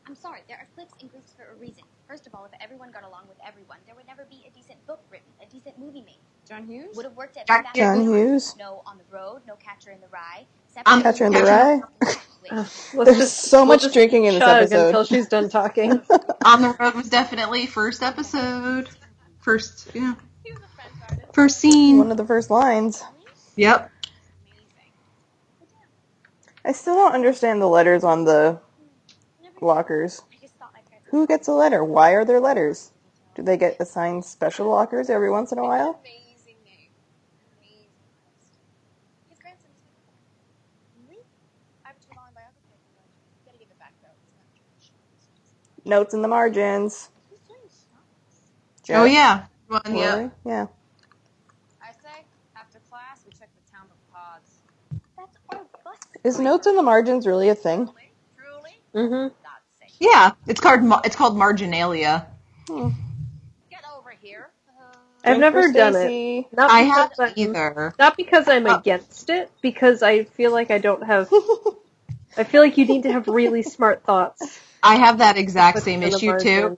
[0.08, 1.84] I'm sorry, there are cliques and groups for a reason.
[2.08, 4.86] First of all, if everyone got along with everyone, there would never be a decent
[4.86, 6.20] book written, a decent movie made.
[6.48, 8.56] John Hughes would have worked at John John Hughes.
[8.58, 10.46] No on the road, no Catcher in the Rye.
[10.86, 11.82] Um, Catcher in the Rye.
[12.52, 12.68] Wait, Ugh,
[13.06, 14.88] There's let's so we'll much just drinking in this chug episode.
[14.88, 16.02] until she's done talking.
[16.46, 18.90] On the Road was definitely first episode.
[19.40, 20.16] First, yeah.
[20.44, 21.34] he was a French artist.
[21.34, 21.98] First scene.
[22.00, 23.04] One of the first lines.
[23.58, 23.92] Yep.
[24.52, 24.94] Amazing.
[25.60, 25.86] But yeah,
[26.66, 28.60] I still don't understand the letters on the
[29.42, 30.22] never lockers.
[30.32, 31.84] I just thought my parents Who gets a letter?
[31.84, 32.92] Why are there letters?
[33.36, 36.00] Do they get assigned special lockers every once in a while?
[36.02, 36.92] Amazing name.
[37.60, 37.90] Amazing
[38.24, 38.60] artist.
[39.30, 39.92] His grandson is my
[41.08, 41.24] Really?
[41.84, 43.08] I have a two-line biography of him.
[43.40, 44.16] You gotta give it back though.
[44.16, 45.04] It's not traditional.
[45.86, 47.10] Notes in the margins.
[47.30, 48.42] Who's doing shots?
[48.84, 49.46] Jeff, Oh yeah.
[49.68, 50.30] One, yeah.
[50.46, 50.66] Yeah.
[51.82, 52.24] I say,
[52.56, 54.52] after class, we check the town book pods.
[55.18, 55.98] That's our bus.
[56.24, 57.90] Is notes in the margins really a thing?
[58.94, 59.10] Truly?
[59.10, 59.28] hmm
[60.00, 60.32] Yeah.
[60.48, 62.28] It's called it's called marginalia.
[62.68, 62.90] Hmm.
[63.70, 64.50] Get over here.
[65.24, 66.46] I've never for done it.
[66.52, 67.94] Not I because haven't I'm- either.
[67.98, 68.78] Not because I'm Oh.
[68.78, 71.32] against it, because I feel like I don't have.
[72.38, 74.60] I feel like you need to have really smart thoughts.
[74.86, 76.78] I have that exact same issue too.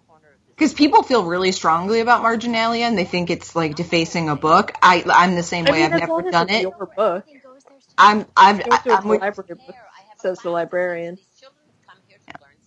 [0.55, 4.73] Because people feel really strongly about marginalia and they think it's like defacing a book.
[4.81, 5.83] I I'm the same I way.
[5.83, 6.63] mean, I've never done it.
[6.63, 7.25] your book.
[7.97, 9.59] I'm I've through I'm with, library
[10.17, 11.19] says the librarian.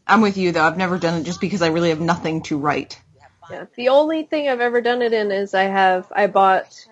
[0.06, 0.64] I'm with you though.
[0.64, 3.00] I've never done it just because I really have nothing to write.
[3.50, 3.66] Yeah.
[3.76, 6.86] The only thing I've ever done it in is I have I bought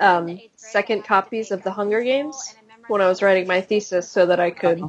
[0.00, 2.54] um, second copies of the Hunger Games
[2.88, 4.82] when I was writing my thesis so that I could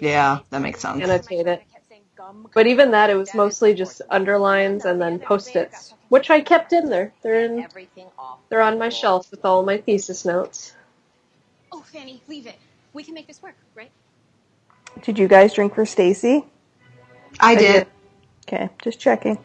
[0.00, 1.02] Yeah, that makes sense.
[1.02, 1.62] annotate it.
[2.54, 6.88] But even that, it was mostly just underlines and then post-its, which I kept in
[6.90, 7.12] there.
[7.22, 7.66] They're in,
[8.48, 10.74] they're on my shelf with all my thesis notes.
[11.72, 12.56] Oh, Fanny, leave it.
[12.92, 13.90] We can make this work, right?
[15.02, 16.44] Did you guys drink for Stacy?
[17.38, 17.86] I, did.
[18.48, 19.38] Okay, just checking.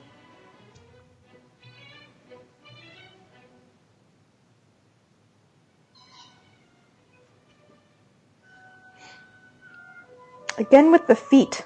[10.57, 11.65] Again with the feet.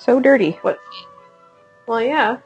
[0.00, 0.52] So dirty.
[0.62, 0.80] What?
[1.86, 2.38] Well, yeah.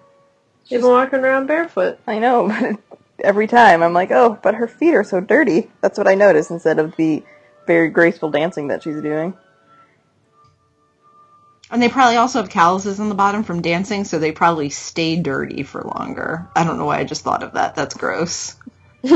[0.65, 2.01] She's been walking around barefoot.
[2.07, 2.49] I know,
[2.89, 5.71] but every time I'm like, oh, but her feet are so dirty.
[5.81, 7.23] That's what I notice instead of the
[7.67, 9.35] very graceful dancing that she's doing.
[11.71, 15.17] And they probably also have calluses on the bottom from dancing, so they probably stay
[15.17, 16.49] dirty for longer.
[16.57, 17.77] I don't know why I just thought of that.
[17.77, 18.57] That's gross.
[19.05, 19.11] I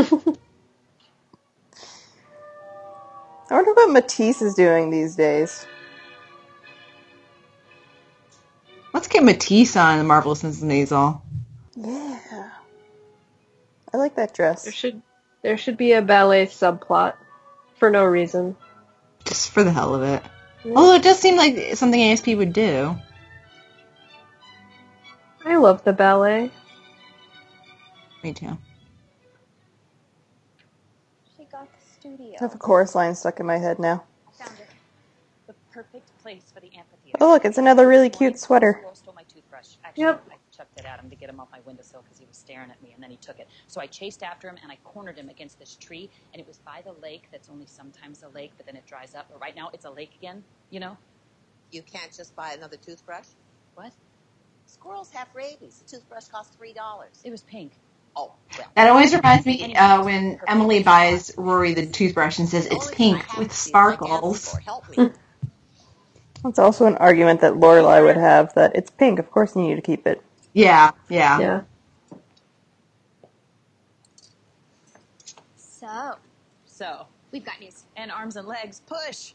[3.51, 5.67] wonder what Matisse is doing these days.
[8.93, 10.65] Let's get Matisse on the Marvelous Mrs.
[10.65, 11.21] Maisel.
[11.77, 12.51] Yeah.
[13.93, 14.65] I like that dress.
[14.65, 15.03] There should
[15.43, 17.15] there should be a ballet subplot
[17.79, 18.57] for no reason.
[19.25, 20.23] Just for the hell of it.
[20.65, 22.97] Although it does seem like something ASP would do.
[25.45, 26.51] I love the ballet.
[28.23, 28.59] Me too.
[31.37, 32.35] She got the studio.
[32.41, 34.05] I have a chorus line stuck in my head now.
[34.27, 34.67] I found it.
[35.47, 36.88] The perfect place for the amphitheater.
[37.21, 38.75] Oh, look, it's another really cute sweater.
[38.79, 39.77] Squirrel stole my toothbrush.
[39.85, 40.25] Actually, Yep.
[40.31, 42.71] I chucked it at him to get him off my windowsill because he was staring
[42.71, 43.49] at me, and then he took it.
[43.69, 46.59] So I chased after him and I cornered him against this tree, and it was
[46.59, 47.29] by the lake.
[47.33, 49.29] That's only sometimes a lake, but then it dries up.
[49.31, 50.45] But right now, it's a lake again.
[50.71, 50.97] You know
[51.73, 53.27] You can't just buy another toothbrush.
[53.75, 53.93] what?
[54.67, 55.79] Squirrels have rabies.
[55.79, 57.23] The toothbrush costs three dollars.
[57.25, 57.73] It was pink.
[58.17, 58.69] Oh well.
[58.77, 63.25] That always reminds me uh, when Emily buys Rory the toothbrush and says it's pink
[63.37, 64.59] with to see my sparkles.
[66.39, 66.51] store.
[66.51, 69.77] That's also an argument that Lorelai would have that it's pink, of course you need
[69.77, 70.23] to keep it.
[70.55, 71.41] Yeah, yeah.
[71.41, 71.63] Yeah.
[75.57, 76.17] So,
[76.67, 77.85] So, we've got news.
[77.97, 79.33] and arms and legs, push.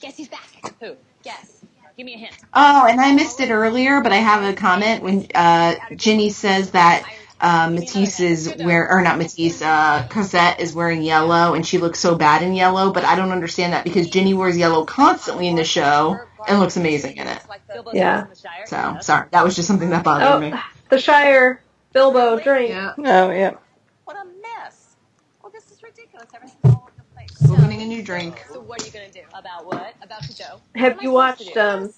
[0.00, 0.74] Guess who's back?
[0.80, 0.96] Who?
[1.22, 1.62] Guess.
[1.96, 2.36] Give me a hint.
[2.54, 6.70] Oh, and I missed it earlier, but I have a comment when uh, Ginny says
[6.70, 7.04] that
[7.40, 11.98] uh, Matisse is wear or not Matisse, uh, Cosette is wearing yellow, and she looks
[11.98, 12.92] so bad in yellow.
[12.92, 16.76] But I don't understand that because Ginny wears yellow constantly in the show and looks
[16.76, 17.42] amazing in it.
[17.92, 18.24] Yeah.
[18.24, 18.66] in the Shire?
[18.66, 20.52] So sorry, that was just something that bothered me.
[20.54, 21.62] Oh, the Shire.
[21.92, 22.70] Bilbo, drink.
[22.70, 23.54] Yeah, Oh, yeah.
[24.04, 24.96] What a mess.
[25.42, 26.28] Well, this is ridiculous.
[26.34, 27.50] Everything's all over the place.
[27.50, 28.44] opening a new drink.
[28.52, 29.22] So what are you gonna do?
[29.34, 29.94] About what?
[30.02, 30.60] About to go?
[30.76, 31.92] Have you watched um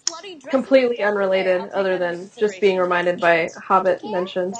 [0.49, 4.57] completely unrelated other than just being reminded by Hobbit mentions?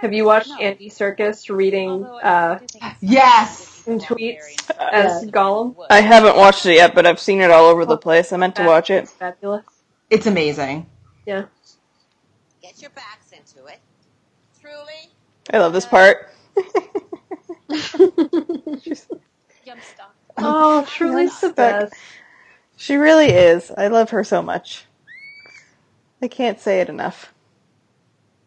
[0.00, 3.73] Have you watched Andy Serkis reading uh do think it's Yes!
[3.86, 5.74] In Very tweets as Gollum?
[5.90, 8.32] I haven't watched it yet, but I've seen it all over the place.
[8.32, 9.04] I meant to watch it.
[9.04, 9.64] It's fabulous.
[10.10, 10.86] It's amazing.
[11.26, 11.44] Yeah.
[12.62, 13.80] Get your backs into it.
[14.60, 15.10] Truly,
[15.52, 16.30] I love this uh, part.
[19.64, 20.10] Yum stuff.
[20.36, 21.94] Oh, Truly's the best.
[22.76, 23.70] She really is.
[23.70, 24.84] I love her so much.
[26.20, 27.32] I can't say it enough.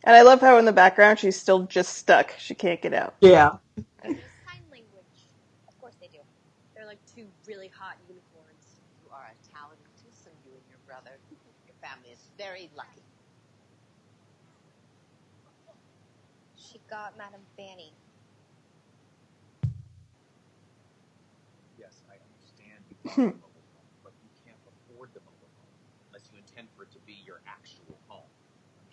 [0.03, 2.33] And I love how in the background she's still just stuck.
[2.37, 3.15] She can't get out.
[3.21, 3.57] Yeah.
[3.75, 5.19] They use sign language.
[5.67, 6.19] Of course they do.
[6.75, 8.79] They're like two really hot unicorns.
[9.03, 11.11] you are a talented twosome, you and your brother.
[11.67, 13.01] Your family is very lucky.
[16.55, 17.93] She got Madame Fanny.
[21.77, 25.73] Yes, I understand you bought a mobile home, but you can't afford the mobile home
[26.09, 28.23] unless you intend for it to be your actual home.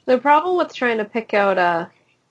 [0.06, 1.86] The problem with trying to pick out uh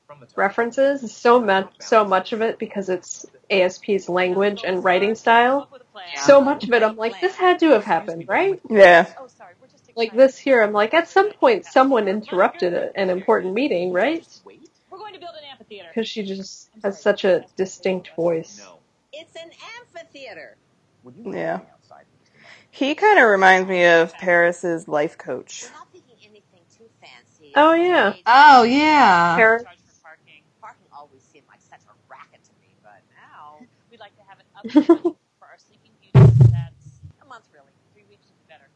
[0.08, 4.63] From the top, references is so much so much of it because it's ASP's language
[4.65, 5.67] and writing style.
[5.71, 6.17] With a plan.
[6.17, 8.60] So much of it I'm like, this had to have happened, right?
[8.69, 9.08] Yeah.
[9.19, 9.54] Oh, sorry.
[9.62, 10.19] We're just Like excited.
[10.30, 14.26] this here, I'm like, at some point someone interrupted a, an important meeting, right?
[14.45, 14.62] wait.
[14.93, 15.88] We're going to build an amphitheater.
[15.89, 18.60] Because she just has such a distinct voice.
[18.63, 18.77] No.
[19.12, 20.56] It's an amphitheater.
[21.03, 21.62] You Yeah.
[21.73, 25.63] outside for just a moment, He kind of reminds me of Paris's life coach.
[25.65, 27.53] We're not thinking anything too fancy.
[27.56, 28.13] Oh, yeah.
[28.27, 29.36] Oh yeah.
[29.36, 30.43] Paris, for parking.
[30.62, 34.38] Parking always seemed like such a racket to me, but now We'd like to have
[34.38, 34.86] an update
[35.39, 36.38] for our sleeping beauties.
[36.51, 37.73] That's a month really.
[37.95, 38.69] three weeks would be better.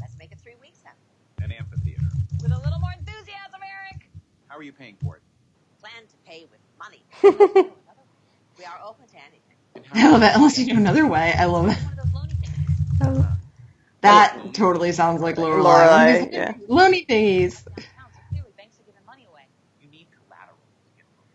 [0.00, 1.44] Let's make it three weeks then.
[1.44, 2.00] an amphitheater.
[2.42, 4.08] With a little more enthusiasm, Eric.
[4.48, 5.22] How are you paying for it?
[5.94, 7.04] Plan to pay with money.
[8.58, 9.92] we are open to anything.
[9.94, 10.32] I love it.
[10.34, 11.78] Unless you do another way, I love it.
[12.10, 12.28] One
[13.00, 13.24] of those.
[14.00, 15.62] That totally sounds like Lorelai.
[15.64, 16.54] Lorelai, yeah.
[16.68, 17.64] Looney thingies.
[17.64, 19.42] Downtown, so clearly banks are giving money away.
[19.80, 21.30] You need collateral to get loans.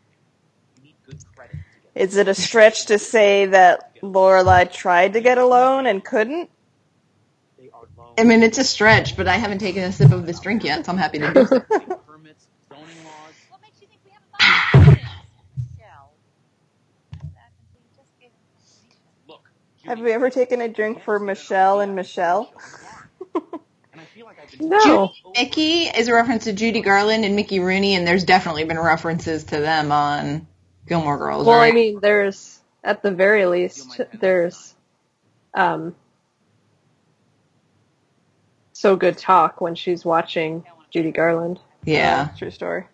[0.78, 5.14] You need good credit to get Is it a stretch to say that Lorelai tried
[5.14, 6.50] to get a loan and couldn't?
[7.58, 8.16] They are loans.
[8.20, 10.86] I mean, it's a stretch, but I haven't taken a sip of this drink yet,
[10.86, 11.60] so I'm happy to do so.
[12.06, 13.34] permits, zoning laws.
[13.50, 15.10] What makes you think we haven't thought about this?
[15.58, 16.12] Michelle.
[17.34, 19.02] That you just gave information.
[19.28, 19.50] Look.
[19.90, 22.54] Have Judy, we ever taken a drink for Michelle and Michelle?
[23.34, 25.12] And I feel like I've been No.
[25.36, 29.46] Mickey is a reference to Judy Garland and Mickey Rooney, and there's definitely been references
[29.46, 30.46] to them on
[30.88, 31.48] Gilmore Girls.
[31.48, 34.76] well, I mean, there's at the very least there's
[35.56, 35.96] um
[38.74, 41.60] so good talk when she's watching Judy Garland.
[41.84, 42.30] Yeah.
[42.32, 42.86] Uh, true story.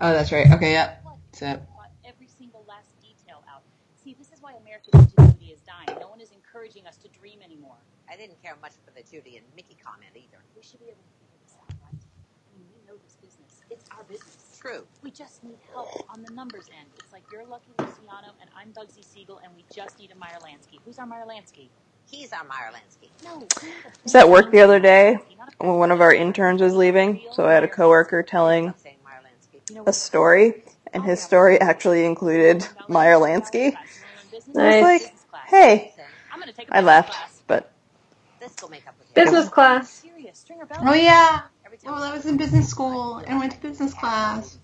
[0.00, 0.50] Oh, that's right.
[0.50, 1.00] Okay, yep.
[1.30, 1.62] That's it.
[8.24, 10.40] Didn't care much for the Judy and Mickey comment either.
[10.56, 11.92] We should be able to figure this out, right?
[11.92, 13.60] I mean, we know this business.
[13.68, 14.56] It's our business.
[14.58, 14.86] True.
[15.02, 16.88] We just need help on the numbers end.
[16.98, 20.38] It's like you're Lucky Luciano and I'm Bugsy Siegel and we just need a Meyer
[20.40, 20.80] Lansky.
[20.86, 21.68] Who's our Meyer Lansky?
[22.10, 23.08] He's our Meyer Lansky.
[23.24, 23.46] No.
[23.62, 23.68] I
[24.04, 25.18] was at work the other day
[25.58, 28.96] when one of our interns was leaving, so I had a coworker telling Stop saying
[29.04, 29.86] Meyer Lansky.
[29.86, 30.62] a story,
[30.94, 33.74] and his story actually included Meyer Lansky.
[34.54, 35.14] And I was like,
[35.46, 35.94] hey,
[36.32, 37.20] I'm gonna take a I business laughed, class.
[37.30, 37.33] but
[38.44, 39.14] This will make up with you.
[39.14, 40.00] Business class.
[40.02, 40.38] Serious.
[40.38, 40.80] Stringer Bell.
[40.82, 41.42] Oh yeah.
[41.64, 44.58] Every time I was in business school and went to business class.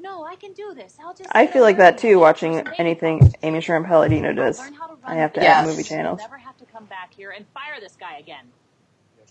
[0.00, 0.98] No, I can do this.
[1.02, 1.30] I'll just.
[1.32, 3.32] I feel like that too, watching anything.
[3.42, 4.58] Amy Sherman Palladino does.
[4.58, 5.56] Learn how to I have to Yes.
[5.58, 6.18] have movie channels.
[6.20, 8.46] Never have to come back here and fire this guy again.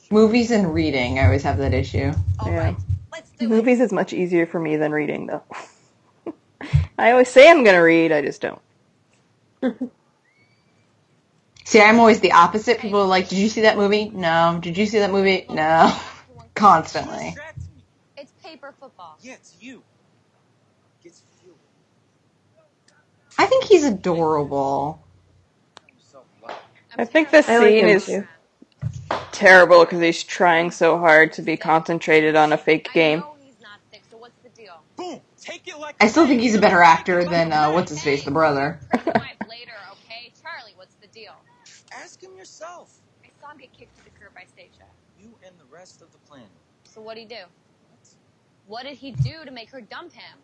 [0.10, 2.12] Movies and reading, I always have that issue.
[2.40, 2.58] All Yeah.
[2.60, 2.78] right,
[3.14, 3.48] let's do.
[3.50, 5.44] Movies is much easier for me than reading, though.
[6.98, 8.62] I always say I'm gonna read, I just don't.
[11.66, 12.80] See, I'm always the opposite.
[12.80, 14.60] People are like, "Did you see that movie?" No.
[14.62, 15.46] Did you see that movie?
[15.50, 15.96] No.
[16.56, 17.36] Constantly.
[18.18, 19.18] It's paper football.
[19.22, 19.84] Yeah, it's you.
[21.04, 21.54] Gets you.
[23.38, 25.02] I think he's adorable.
[26.98, 28.28] I think this I like scene is too.
[29.32, 33.20] terrible because he's trying so hard to be concentrated on a fake game.
[33.20, 34.82] know he's not thick, so what's the deal?
[34.98, 35.22] Boom.
[35.40, 35.96] Take it like.
[36.00, 38.80] I still think he's a better actor than uh, what's his face, the brother.
[38.90, 40.32] Press your wife later, okay?
[40.44, 41.34] Charlie, what's the deal?
[41.94, 42.94] Ask him yourself.
[43.24, 44.88] I saw him get kicked to the curb by Stage Chef.
[45.20, 46.48] You and the rest of the planet.
[46.84, 47.42] So what'd he do?
[48.68, 50.38] What did he do to make her dump him?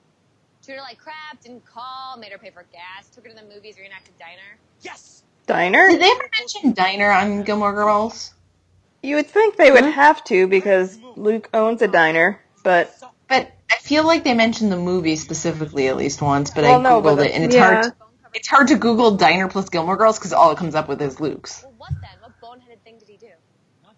[0.63, 3.43] Treated her like crap, didn't call, made her pay for gas, took her to the
[3.43, 4.57] movies, reenacted Diner.
[4.81, 5.21] Yes.
[5.45, 5.89] Diner?
[5.89, 8.33] Did they ever mention Diner on Gilmore Girls?
[9.03, 12.91] You would think they would have to because Luke owns a diner, but
[13.29, 16.49] But I feel like they mentioned the movie specifically at least once.
[16.49, 17.73] But Well, I no, googled but it, and it's yeah.
[17.73, 17.83] hard.
[17.83, 17.95] To,
[18.33, 21.19] it's hard to Google Diner plus Gilmore Girls because all it comes up with is
[21.19, 21.61] Luke's.
[21.61, 22.17] Well, what then?
[22.21, 23.27] What boneheaded thing did he do?
[23.83, 23.97] Nothing.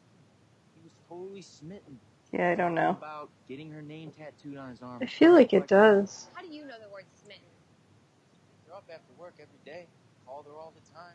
[0.75, 1.99] He was totally smitten.
[2.31, 2.91] Yeah, I don't know.
[2.91, 4.99] About getting her name tattooed on his arm.
[5.01, 6.27] I feel like it does.
[6.33, 7.41] How do you know the word smitten?
[8.65, 9.85] They're up after work every day.
[10.25, 11.13] Called her all the time.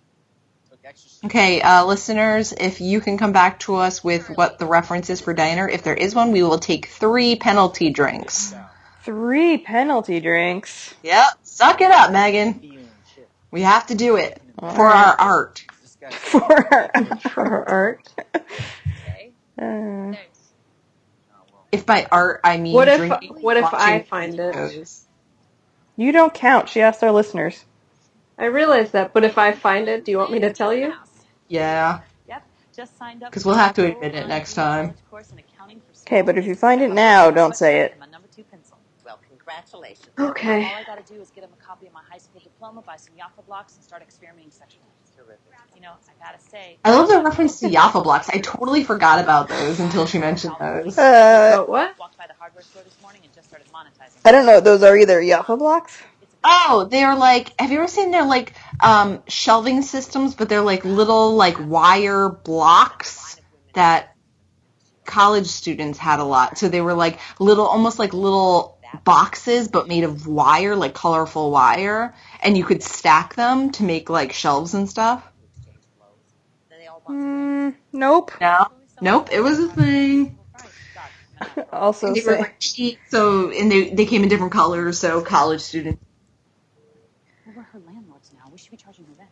[0.70, 1.24] Took extra shifts.
[1.24, 5.20] Okay, uh, listeners, if you can come back to us with what the reference is
[5.20, 8.55] for Diner, if there is one, we will take three penalty drinks.
[9.03, 10.94] Three penalty drinks.
[11.03, 12.61] Yep, suck it up, Megan.
[13.50, 15.07] We have to do it All for right.
[15.20, 15.64] our art.
[15.83, 16.90] This guy's For
[17.31, 18.09] For her art.
[18.35, 19.31] Okay.
[19.57, 20.16] Uh, Thanks.
[20.16, 20.33] not well.
[21.74, 24.88] If by art I mean What if drinking, what if I watching find it?
[25.96, 26.68] you don't count.
[26.68, 27.64] She asked our listeners.
[28.38, 30.92] I realize that, but if I find it, do you want me to tell you?
[31.48, 32.00] Yeah.
[32.28, 32.46] Yep.
[32.76, 33.30] Just signed up.
[33.30, 34.94] Because we'll have to admit it next time.
[35.10, 37.98] course in accounting for Okay, but if you find it now, don't say it.
[37.98, 38.78] my number two pencil.
[39.04, 40.08] Well, congratulations.
[40.18, 40.64] Okay.
[40.64, 42.96] All I gotta do is get him a copy of my high school diploma, buy
[42.96, 44.83] some Yaffa blocks, and start experimenting sexually.
[45.26, 45.40] Terrific.
[45.74, 46.78] You know, I gotta say.
[46.84, 48.28] I love the reference to Yaffa blocks.
[48.28, 50.96] I totally forgot about those until she mentioned those.
[50.96, 51.98] Uh, what?
[51.98, 54.18] Walked by the hardware store this morning and just started monetizing.
[54.24, 54.60] I don't know.
[54.60, 55.96] Those are either Yaffa blocks.
[56.44, 60.84] Oh, they're like, have you ever seen their like um, shelving systems, but they're like
[60.84, 63.40] little like wire blocks
[63.72, 64.14] that
[65.04, 66.58] college students had a lot.
[66.58, 71.50] So they were like little, almost like little boxes, but made of wire, like colorful
[71.50, 75.24] wire, and you could stack them to make like shelves and stuff.
[76.70, 78.33] Then they all want Mm, nope.
[78.40, 78.66] No,
[79.00, 80.38] nope, it was a thing.
[81.72, 85.22] Also, They were say, like cheap, so and they they came in different colors, so
[85.22, 86.02] college students.
[87.44, 88.50] Well, we're her landlords now.
[88.50, 89.30] We should be charging her rent.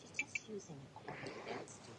[0.00, 1.92] She's just using a quarter dance to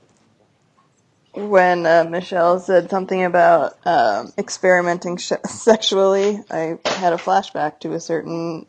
[1.34, 7.94] when uh, Michelle said something about um, experimenting sh- sexually, I had a flashback to
[7.94, 8.66] a certain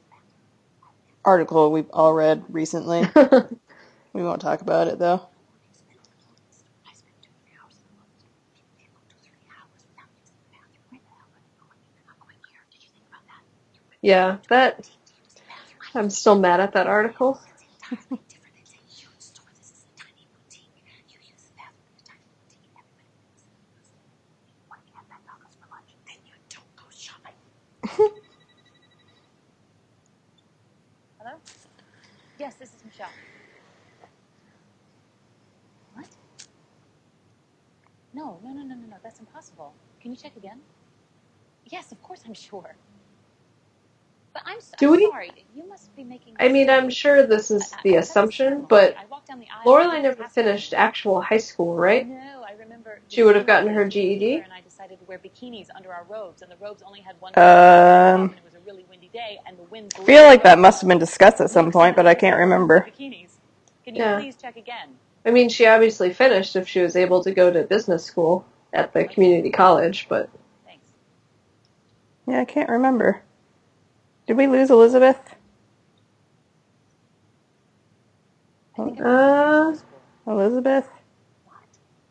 [1.24, 3.02] article we've all read recently.
[4.14, 5.23] we won't talk about it though.
[6.21, 8.44] Yeah, that I'm still mad at that woods.
[8.60, 10.92] You can't go two, three hours without using the bathroom.
[10.92, 12.62] Right now, but going in and not going here.
[12.73, 13.42] Did you think about that?
[14.02, 14.90] Yeah, that.
[15.94, 17.40] I'm still mad at that article.
[17.90, 18.56] entirely different.
[18.62, 19.50] It's a huge store.
[19.58, 20.85] This is a tiny boutique.
[21.08, 22.73] You use the bathroom in a tiny boutique.
[22.79, 23.10] Everybody
[23.75, 24.16] lives in it.
[24.68, 25.90] Why do you have that dollars for lunch?
[26.06, 27.38] Then you don't go shopping.
[31.18, 31.37] Hello?
[32.38, 33.14] Yes, this is Michelle.
[35.94, 36.08] What?
[38.21, 38.96] No, no, no, no, no, no.
[39.02, 39.73] That's impossible.
[40.02, 40.60] Can you check again?
[41.64, 42.77] Yes, of course I'm sure.
[44.35, 45.06] But I'm, Do I'm we?
[45.06, 45.31] sorry.
[45.54, 46.37] You must be making.
[46.38, 49.29] I mean, I'm sure this is the I thought it was assumption, but I walked
[49.29, 49.73] down the aisle.
[49.73, 52.06] Lorelai never finished actual high school, right?
[52.06, 54.42] No, I remember She would have gotten her GED?
[54.44, 57.33] And I decided to wear bikinis under our robes, and the robes only had one.
[57.38, 59.94] Um, and it was a really windy day, and the wind.
[59.98, 62.87] I feel like that must have been discussed at some point, but I can't remember.
[62.87, 63.38] Bikinis.
[63.83, 64.16] Can you Yeah.
[64.16, 64.98] please check again?
[65.25, 68.92] I mean, she obviously finished if she was able to go to business school at
[68.92, 70.31] the community college, but
[70.64, 70.87] Thanks.
[72.27, 73.23] Yeah, I can't remember.
[74.27, 75.18] Did we lose Elizabeth?
[78.79, 79.75] uh,
[80.27, 80.88] Elizabeth?
[81.44, 81.56] What?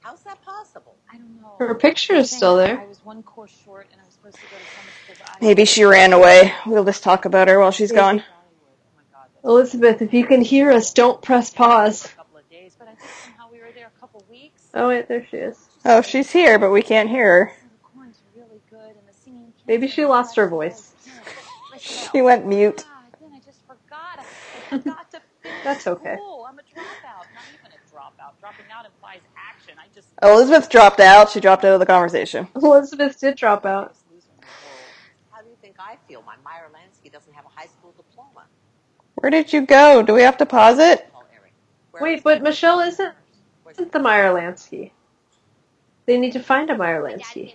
[0.02, 0.96] How's that possible?
[1.12, 1.56] I don't know.
[1.60, 2.80] her picture is still there.
[2.80, 5.46] I was one course short, and I was supposed to go to summer school, I
[5.46, 6.54] Maybe she ran away.
[6.66, 8.24] We'll just talk about her while she's gone.
[9.44, 12.06] Elizabeth, if you can hear us, don't press pause.
[12.06, 14.59] a couple of days, but I think somehow we were there a couple weeks.
[14.74, 15.58] Oh wait, there she is.
[15.86, 17.54] Oh, she's here, but we can't hear her.
[17.64, 19.54] The corn's really good, and the singing.
[19.68, 20.94] Maybe she lost her voice.
[21.80, 22.78] She went mute.
[22.78, 24.20] God, then I just forgot.
[24.20, 26.16] I forgot to finish That's okay.
[26.16, 26.46] school.
[26.50, 27.26] I'm a dropout.
[27.34, 28.40] Not even a dropout.
[28.40, 29.76] Dropping out implies action.
[29.78, 30.08] I just.
[30.22, 31.30] Elizabeth dropped out.
[31.30, 32.48] She dropped out of the conversation.
[32.56, 33.96] Elizabeth did drop out.
[35.32, 36.22] How do you think I feel?
[36.24, 38.44] My Meyer Lansky doesn't have a high school diploma.
[39.16, 40.02] Where did you go?
[40.02, 41.10] Do we have to pause it?
[41.12, 41.54] Call Eric.
[41.92, 42.42] Where Wait, but?
[42.42, 43.14] Michelle isn't
[43.80, 44.92] isn't the Meyer Lansky.
[46.06, 47.54] They need to find a Meyer My dad Lansky.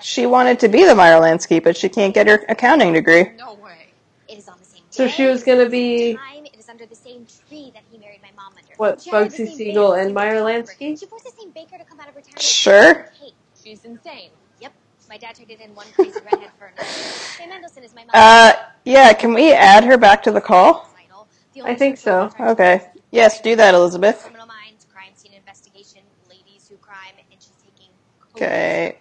[0.00, 3.30] She wanted to be the Meyer Lansky, but she can't get her accounting degree.
[3.36, 3.88] No way.
[4.28, 4.86] It is on the same day.
[4.90, 6.46] So she was gonna be Time.
[6.46, 8.74] It is under the same tree that he married my mom under.
[8.76, 10.98] what She hired Bugsy Siegel and Meyer Lansky?
[10.98, 12.42] She forced the same baker to come out of retirement.
[12.42, 13.10] Sure.
[13.20, 14.30] Hey, She's insane.
[14.60, 14.72] Yep.
[15.08, 16.84] My dad traded in one crazy redhead for another.
[17.38, 18.52] Faye Mendelssohn is my mother's Uh,
[18.84, 20.88] yeah, can we add her back to the call?
[20.96, 21.26] title.
[21.54, 22.30] The only I think so.
[22.38, 22.82] Okay.
[23.10, 24.22] Yes, do that, Elizabeth.
[24.22, 27.90] Criminal minds, crime scene investigation, ladies who crime, and she's taking.
[28.36, 28.98] Okay.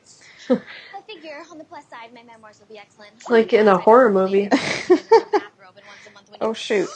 [0.50, 3.12] I figure on the plus side, my memoirs will be excellent.
[3.30, 4.48] Like in a horror movie.
[4.48, 6.90] Bathrobe and once a month when Oh shoot.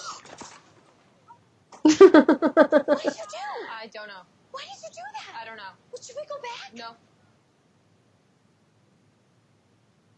[1.84, 3.48] What did you do?
[3.82, 4.22] I don't know.
[4.52, 5.42] Why did you do that?
[5.42, 5.64] I don't know.
[5.92, 6.74] Well, should we go back?
[6.74, 6.96] No.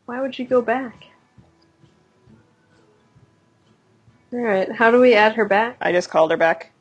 [0.05, 1.05] Why would you go back?
[4.33, 5.77] Alright, how do we add her back?
[5.81, 6.71] I just called her back.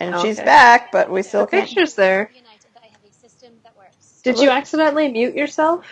[0.00, 0.44] And she's Okay.
[0.46, 1.66] back, but we still can't.
[1.68, 2.30] picture's there.
[2.34, 4.13] United, I have a system that works.
[4.24, 5.84] Did you accidentally mute yourself?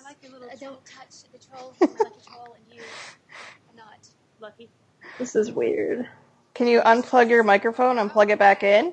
[0.00, 0.48] I like your little.
[0.60, 1.74] Don't touch the troll.
[1.80, 4.06] My lucky troll, and you are not
[4.38, 4.68] lucky.
[5.18, 6.06] This is weird.
[6.52, 8.92] Can you unplug your microphone and plug it back oh, in?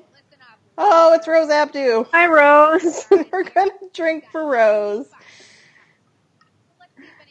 [0.78, 2.04] Oh, it's Rose Abdoo.
[2.12, 3.06] Hi, Rose.
[3.30, 5.06] We're gonna drink for Rose.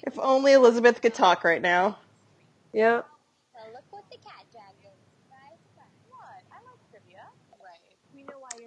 [0.03, 1.97] If only Elizabeth could talk right now.
[2.72, 3.08] yep.
[3.55, 4.91] Well, look what the cat dragged in.
[5.26, 5.88] Surprise, surprise.
[6.12, 6.43] What?
[6.51, 7.24] I like trivia.
[7.60, 7.97] Right.
[8.14, 8.67] We know why you're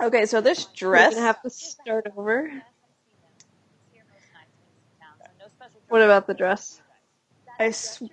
[0.00, 1.14] Okay, so this We're dress.
[1.14, 2.48] gonna have to start over.
[2.50, 3.30] Yes, I see them.
[3.36, 6.80] It's here most nights in town, so no special What about the dress?
[7.58, 8.04] I, sw-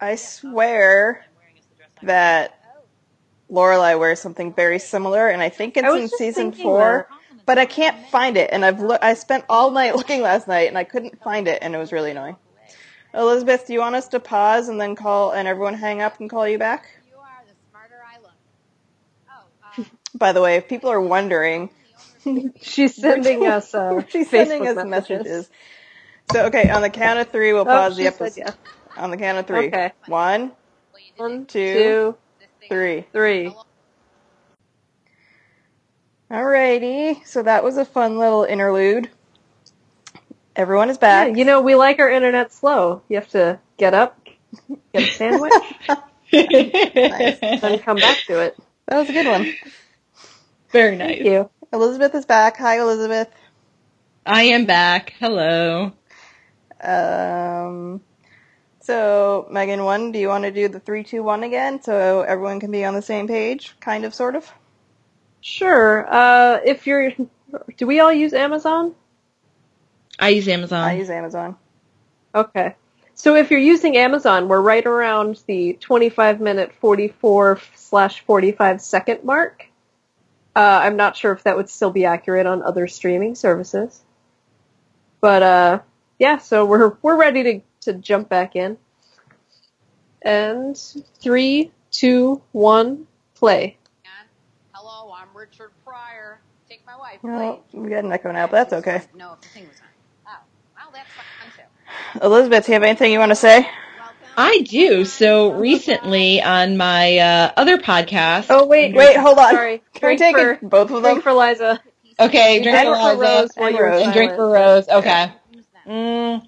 [0.00, 1.26] I swear
[2.02, 2.58] that
[3.50, 6.62] Lorelai wears something very similar, and I think it's I was in just season thinking
[6.64, 7.08] four.
[7.46, 10.68] But I can't find it, and I've loo- I spent all night looking last night,
[10.68, 12.36] and I couldn't find it, and it was really annoying.
[13.12, 16.30] Elizabeth, do you want us to pause and then call and everyone hang up and
[16.30, 16.86] call you back?
[17.06, 18.32] You are the smarter I look.
[19.28, 21.70] Oh, uh, By the way, if people are wondering,
[22.62, 25.28] She's sending us uh, she's Facebook sending us messages.
[25.28, 25.50] messages.
[26.26, 28.54] So okay, on the count of three, we'll Oh, pause the she said episode.
[28.96, 29.68] On the count of three.
[29.68, 29.92] Okay.
[30.06, 30.52] One,
[30.92, 31.72] well, you did One, Two.
[31.72, 32.16] two,
[32.68, 33.06] three.
[33.12, 33.56] three.
[36.30, 39.10] Alrighty, so that was a fun little interlude.
[40.56, 41.36] Everyone is Yeah, back.
[41.36, 43.02] you know, we like our internet slow.
[43.08, 44.18] You have to get up,
[44.92, 45.76] get a sandwich,
[46.32, 48.58] then come back to it.
[48.88, 49.48] That was a good one.
[50.74, 51.06] Very nice.
[51.06, 51.28] Thank nice.
[51.28, 51.50] you.
[51.72, 52.56] Elizabeth is back.
[52.56, 53.28] Hi, Elizabeth.
[54.26, 55.14] I am back.
[55.20, 55.92] Hello.
[56.80, 58.00] Um,
[58.80, 62.58] so Megan, one, do you want to do the three, two, one again, so everyone
[62.58, 64.52] can be on the same page, kind of, sort of?
[65.40, 66.12] Sure.
[66.12, 67.12] Uh, if you're,
[67.76, 68.96] do we all use Amazon?
[70.18, 70.80] I use Amazon.
[70.80, 71.54] I use Amazon.
[72.34, 72.74] Okay.
[73.14, 79.22] So if you're using Amazon, we're right around the 25 minute 44 slash 45 second
[79.22, 79.68] mark.
[80.56, 84.02] Uh, I'm not sure if that would still be accurate on other streaming services.
[85.20, 85.80] But, uh,
[86.18, 88.76] yeah, so we're, we're ready to, to jump back in.
[90.22, 90.76] And
[91.20, 93.76] three, two, one, play.
[94.72, 96.40] Hello, I'm Richard Pryor.
[96.68, 97.80] Take my wife, Well, please.
[97.80, 99.02] we got an echo now, but that's okay.
[99.14, 99.86] No, if the thing was on.
[100.26, 100.38] Oh,
[100.76, 102.24] well, that's fine too.
[102.24, 103.68] Elizabeth, do you have anything you want to say?
[104.36, 105.04] I do.
[105.04, 108.46] So recently on my uh, other podcast.
[108.50, 109.50] Oh, wait, Wait, hold on.
[109.52, 109.82] Sorry.
[109.94, 111.14] Can we Drink take for, both of them?
[111.14, 111.80] drink for Liza.
[112.18, 113.20] Okay, drink And for for Liza.
[113.20, 114.02] Rose And Rose.
[114.02, 114.50] And drink for.
[114.50, 114.88] Rose.
[114.88, 115.32] Okay.
[115.86, 116.46] Mm.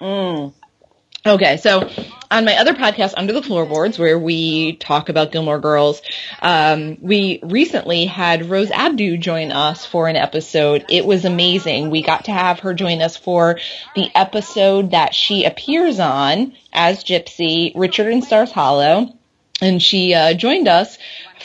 [0.00, 0.54] Mm.
[1.26, 1.90] Okay, so
[2.30, 6.00] on my other podcast, Under the Floorboards, where we talk about Gilmore Girls,
[6.40, 10.84] um, we recently had Rose Abdoo join us for an episode.
[10.88, 11.90] It was amazing.
[11.90, 13.58] We got to have her join us for
[13.96, 19.12] the episode that she appears on as Gypsy, Richard and Stars Hollow.
[19.60, 20.96] And she uh, joined us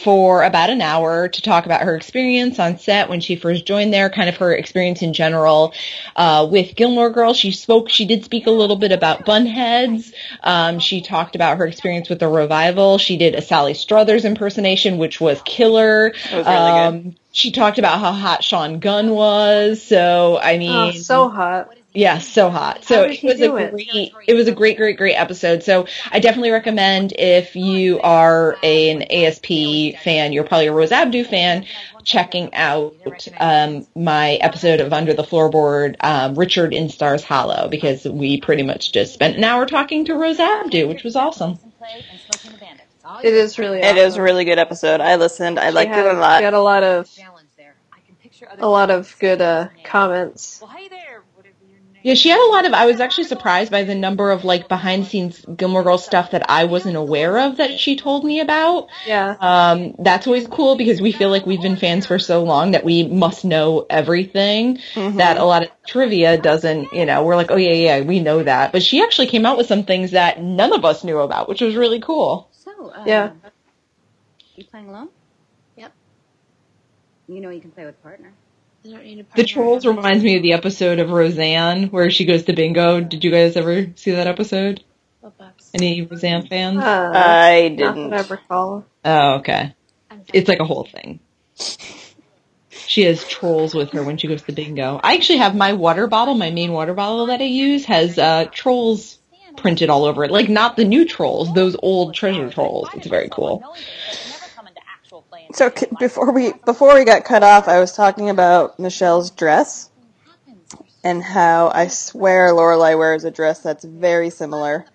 [0.04, 3.93] for about an hour to talk about her experience on set when she first joined
[3.93, 5.74] there, kind of her experience in general
[6.16, 7.38] uh, with Gilmore Girls.
[7.38, 10.14] She spoke, she did speak a little bit about Bunheads.
[10.43, 12.97] Um, she talked about her experience with the revival.
[12.97, 16.14] She did a Sally Struthers impersonation, which was killer.
[16.32, 17.20] Was really um, good.
[17.32, 19.82] She talked about how hot Sean Gunn was.
[19.82, 21.73] So I mean, Oh, so hot.
[21.93, 22.84] yeah, so hot.
[22.84, 23.71] So it was a it?
[23.71, 25.63] great, it was a great, great, great episode.
[25.63, 31.23] So I definitely recommend if you are an ASP fan, you're probably a Rose Abdoo
[31.23, 31.65] fan,
[32.03, 32.95] checking out
[33.39, 38.63] um, my episode of Under the Floorboard, um, Richard in Stars Hollow, because we pretty
[38.63, 41.59] much just spent an hour talking to Rose Abdoo, which was awesome.
[43.24, 43.80] It is really.
[43.80, 44.22] It is awesome.
[44.22, 45.01] a really good episode.
[45.01, 45.59] I listened.
[45.59, 46.39] I She liked had, it a lot.
[46.39, 47.09] She had a lot of
[48.57, 50.62] a lot of good uh, comments.
[52.03, 52.74] Yeah, she had a lot of.
[52.74, 56.49] I was actually surprised by the number of like behind scenes Gilmore Girls stuff that
[56.49, 58.88] I wasn't aware of that she told me about.
[59.05, 59.36] Yeah.
[59.39, 62.84] Um, that's always cool because we feel like we've been fans for so long that
[62.84, 64.80] we must know everything.
[64.95, 65.18] Mhm.
[65.18, 66.91] That a lot of trivia doesn't.
[66.91, 68.72] You know, we're like, oh yeah, yeah, we know that.
[68.72, 71.62] But she actually came out with some things that none of us knew about, which
[71.62, 72.51] was really cool.
[72.82, 73.32] So, um, Yeah.
[74.55, 75.09] You playing alone?
[75.77, 75.91] Yep.
[77.27, 78.34] You know you can play with a partner.
[78.86, 82.25] I don't need a The Trolls reminds me of the episode of Roseanne where she
[82.25, 82.99] goes to bingo.
[82.99, 84.84] Did you guys ever see that episode?
[85.73, 86.79] Any Roseanne fans?
[86.79, 88.09] Uh, I Not didn't.
[88.09, 88.86] that I recall.
[89.05, 89.75] Oh, okay.
[90.34, 91.19] It's like a whole thing.
[92.69, 94.99] She has trolls with her when she goes to bingo.
[95.03, 98.45] I actually have my water bottle, my main water bottle that I use has uh
[98.51, 99.19] trolls
[99.58, 100.32] printed all over it.
[100.32, 102.89] Like not the new trolls, those old treasure trolls.
[102.93, 103.64] It's very cool.
[105.54, 109.89] So c- before we before we got cut off, I was talking about Michelle's dress
[111.04, 114.86] and how I swear Lorelai wears a dress that's very similar.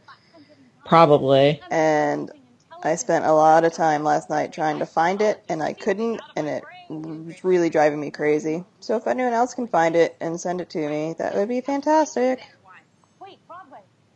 [0.85, 1.61] Probably.
[1.71, 2.31] And
[2.83, 6.21] I spent a lot of time last night trying to find it, and I couldn't,
[6.37, 8.65] and it was really driving me crazy.
[8.81, 11.61] So if anyone else can find it and send it to me, that would be
[11.61, 12.41] fantastic.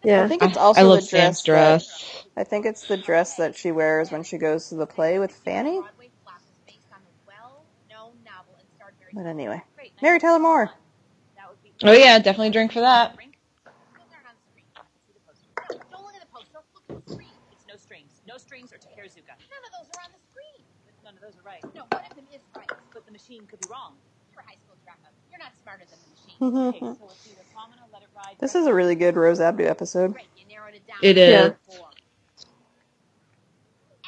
[0.04, 0.24] Yeah.
[0.24, 1.86] I think it's also I love the Sam's dress.
[1.86, 2.24] dress.
[2.34, 5.18] That, I think it's the dress that she wears when she goes to the play
[5.18, 5.80] with Fanny.
[9.12, 9.62] But anyway,
[10.00, 10.70] Mary Tyler Moore.
[11.82, 13.16] Oh yeah, definitely drink for that.
[17.50, 17.66] It's
[18.26, 18.72] no strings.
[18.72, 19.34] Or Takarazuka.
[19.50, 20.64] None of those are on the screen.
[21.04, 21.62] None of those are right.
[21.74, 22.70] No, one of them is right.
[22.92, 23.96] But the machine could be wrong.
[24.32, 25.12] You're a high school dropout.
[25.30, 26.38] You're not smarter than the machine.
[26.40, 28.09] Okay, so it's either Pomona, Let It Ride.
[28.38, 30.14] This is a really good Rose Abdoo episode.
[30.36, 30.96] You narrowed it down.
[31.02, 31.52] It to is.
[31.76, 31.88] four.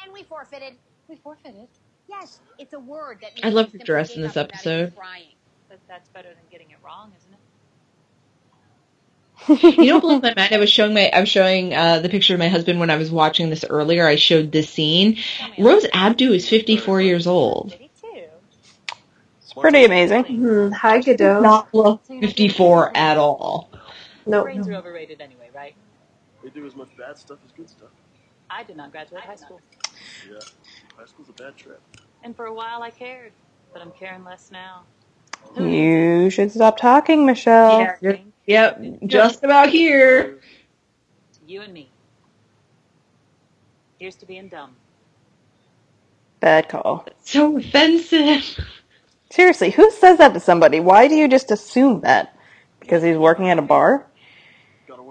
[0.03, 0.73] And we forfeited.
[1.07, 1.67] We forfeited.
[2.09, 4.85] Yes, it's a word that I love you her dress in this up without even
[4.85, 4.95] episode.
[4.95, 5.23] trying.
[5.69, 7.39] But that's better than getting it wrong, isn't it?
[9.77, 10.53] You know, blows my mind.
[10.53, 12.95] I was showing my, I was showing uh, the picture of my husband when I
[12.97, 14.07] was watching this earlier.
[14.07, 15.17] I showed this scene.
[15.59, 17.75] Rose Abdoo is 54 years old.
[19.41, 20.23] It's pretty amazing.
[20.23, 20.71] Hmm.
[20.71, 21.41] Hi, Godot.
[21.41, 23.69] Not look 54 at all.
[24.25, 24.45] Nope.
[24.45, 25.75] Grades are overrated anyway, right?
[26.43, 27.89] They do as much bad stuff as good stuff.
[28.49, 29.61] I did not graduate high school.
[30.29, 30.39] Yeah.
[30.97, 31.81] High school's a bad trip.
[32.23, 33.31] And for a while I cared.
[33.73, 34.83] But I'm caring less now.
[35.57, 35.65] Oh.
[35.65, 37.79] You should stop talking, Michelle.
[38.01, 40.39] Yep, yep, just about here.
[41.47, 41.89] You and me.
[43.97, 44.75] Here's to being dumb.
[46.39, 47.05] Bad call.
[47.23, 48.59] So offensive.
[49.31, 50.79] Seriously, who says that to somebody?
[50.79, 52.37] Why do you just assume that?
[52.79, 54.05] Because he's working at a bar?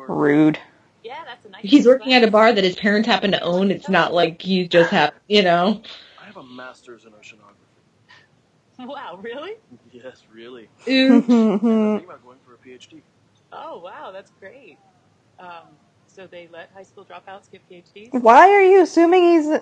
[0.09, 0.59] Rude.
[1.03, 3.71] Yeah, that's a nice He's working at a bar that his parents happen to own.
[3.71, 5.83] It's not like he just have, you know.
[6.21, 7.57] I have a master's in oceanography.
[8.87, 9.53] Wow, really?
[9.93, 10.69] Yes, really.
[10.89, 11.17] Ooh.
[11.17, 13.03] I'm thinking about going for a PhD.
[13.53, 14.79] Oh, wow, that's great.
[15.39, 15.77] Um,
[16.07, 18.13] so they let high school dropouts get PhDs?
[18.13, 19.61] Why are you assuming he's.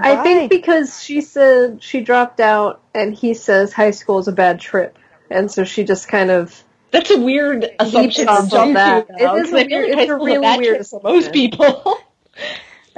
[0.00, 4.32] I think because she said she dropped out, and he says high school is a
[4.32, 4.98] bad trip,
[5.30, 6.62] and so she just kind of.
[6.90, 9.06] That's a weird assumption Leaps to jump that.
[9.08, 9.14] to.
[9.14, 10.76] It though, is 'cause a I weird- like high it's a school's really bad weird
[10.76, 11.98] trip for most people.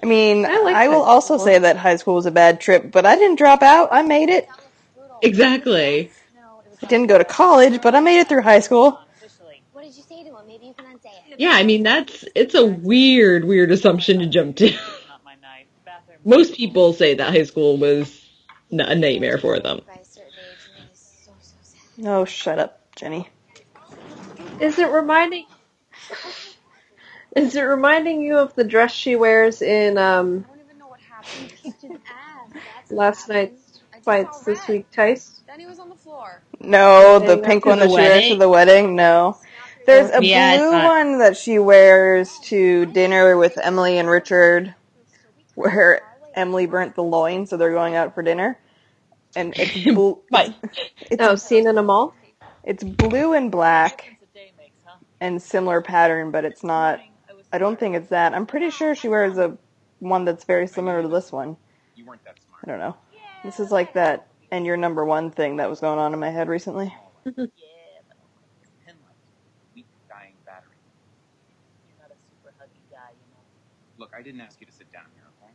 [0.03, 1.47] I mean, I like I will also school.
[1.47, 3.89] say that high school was a bad trip, but I didn't drop out.
[3.93, 4.49] I made it.
[5.23, 6.11] exactly.
[6.83, 8.99] I didn't go to college, but I made it through high school.
[9.73, 10.47] What did you say to him?
[10.47, 11.39] Maybe you can unsay it.
[11.39, 14.71] Yeah, I mean that's it's a weird, weird assumption to jump to.
[14.71, 14.79] Not
[15.25, 15.67] my night.
[15.85, 16.19] Bathroom.
[16.25, 18.25] Most people say that high school was
[18.71, 19.81] a nightmare for them.
[19.87, 22.07] By a certain age, and it is so, so sad.
[22.07, 23.29] Oh, shut up, Jenny.
[24.61, 25.47] Is it reminding?
[27.37, 30.45] Is it reminding you of the dress she wears in um,
[31.63, 32.51] Kicked his ass.
[32.53, 35.41] That's last night's fights this week, Tice?
[35.47, 36.43] Then he was on the floor.
[36.61, 38.97] No, the Getting pink one to that she wears to the wedding.
[38.97, 39.37] No,
[39.87, 44.09] there's a Yeah, it's blue not- one that she wears to dinner with Emily and
[44.09, 44.75] Richard,
[45.55, 46.03] where
[46.35, 48.59] Emily burnt the loin, so they're going out for dinner,
[49.37, 50.21] and it's blue.
[50.31, 50.55] My-
[51.11, 52.15] It's Oh, seen in a mall?
[52.65, 54.17] it's blue and black
[55.21, 57.01] and similar pattern, but it's not.
[57.53, 58.35] I don't think it's that.
[58.35, 59.57] I'm pretty sure she wears a
[59.99, 61.57] one that's very similar to this one.
[61.95, 62.63] You weren't that smart.
[62.65, 62.97] I don't know.
[63.45, 66.31] This is like that and your number one thing that was going on in my
[66.31, 66.95] head recently.
[67.27, 68.17] Yeah, but
[68.87, 69.17] pin like
[69.75, 70.77] weak dying battery.
[71.89, 73.43] You're not a super huggy guy, you know.
[73.99, 75.53] Look, I didn't ask you to sit down here, okay?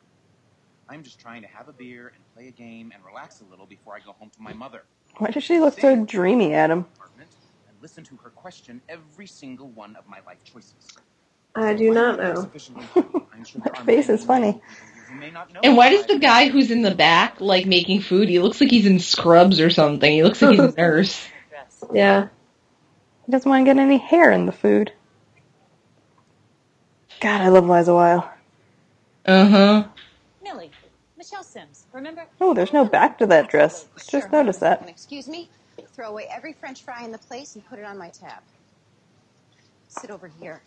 [0.88, 3.66] I'm just trying to have a beer and play a game and relax a little
[3.66, 4.84] before I go home to my mother.
[5.18, 6.86] Why does she look so dreamy, Adam?
[7.86, 10.98] Apartment and listen to her question every single one of my life choices.
[11.56, 12.36] I do not know.
[12.36, 13.08] Sufficiently happy.
[13.34, 14.54] I'm sure there My face is funny.
[14.54, 14.62] people
[15.08, 18.02] who may not know And why does the guy who's in the back, like making
[18.02, 20.12] food, he looks like he's in scrubs or something.
[20.12, 21.28] He looks like he's a nurse.
[21.94, 22.28] Yeah.
[23.26, 24.92] He doesn't want to get any hair in the food.
[27.22, 28.30] God, I love Liza Weil.
[29.26, 29.88] Uh huh.
[30.44, 30.72] Millie,
[31.18, 32.26] Michelle Simms, remember?
[32.42, 33.88] Oh, there's no back to that dress.
[34.08, 34.88] Just noticed that.
[34.88, 35.50] Excuse me.
[35.96, 38.44] Throw away every French fry in the place and put it on my tab.
[39.88, 40.62] Sit over here.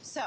[0.00, 0.22] So,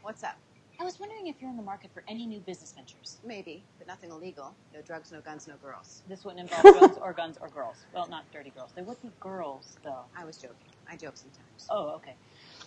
[0.00, 0.38] what's up?
[0.80, 3.18] I was wondering if you're in the market for any new business ventures.
[3.22, 4.54] Maybe, but nothing illegal.
[4.72, 6.02] No drugs, no guns, no girls.
[6.08, 7.76] This wouldn't involve guns or guns or girls.
[7.92, 8.70] Well, not dirty girls.
[8.74, 10.04] There would be girls, though.
[10.16, 10.56] I was joking.
[10.90, 11.66] I joke sometimes.
[11.68, 12.14] Oh, okay.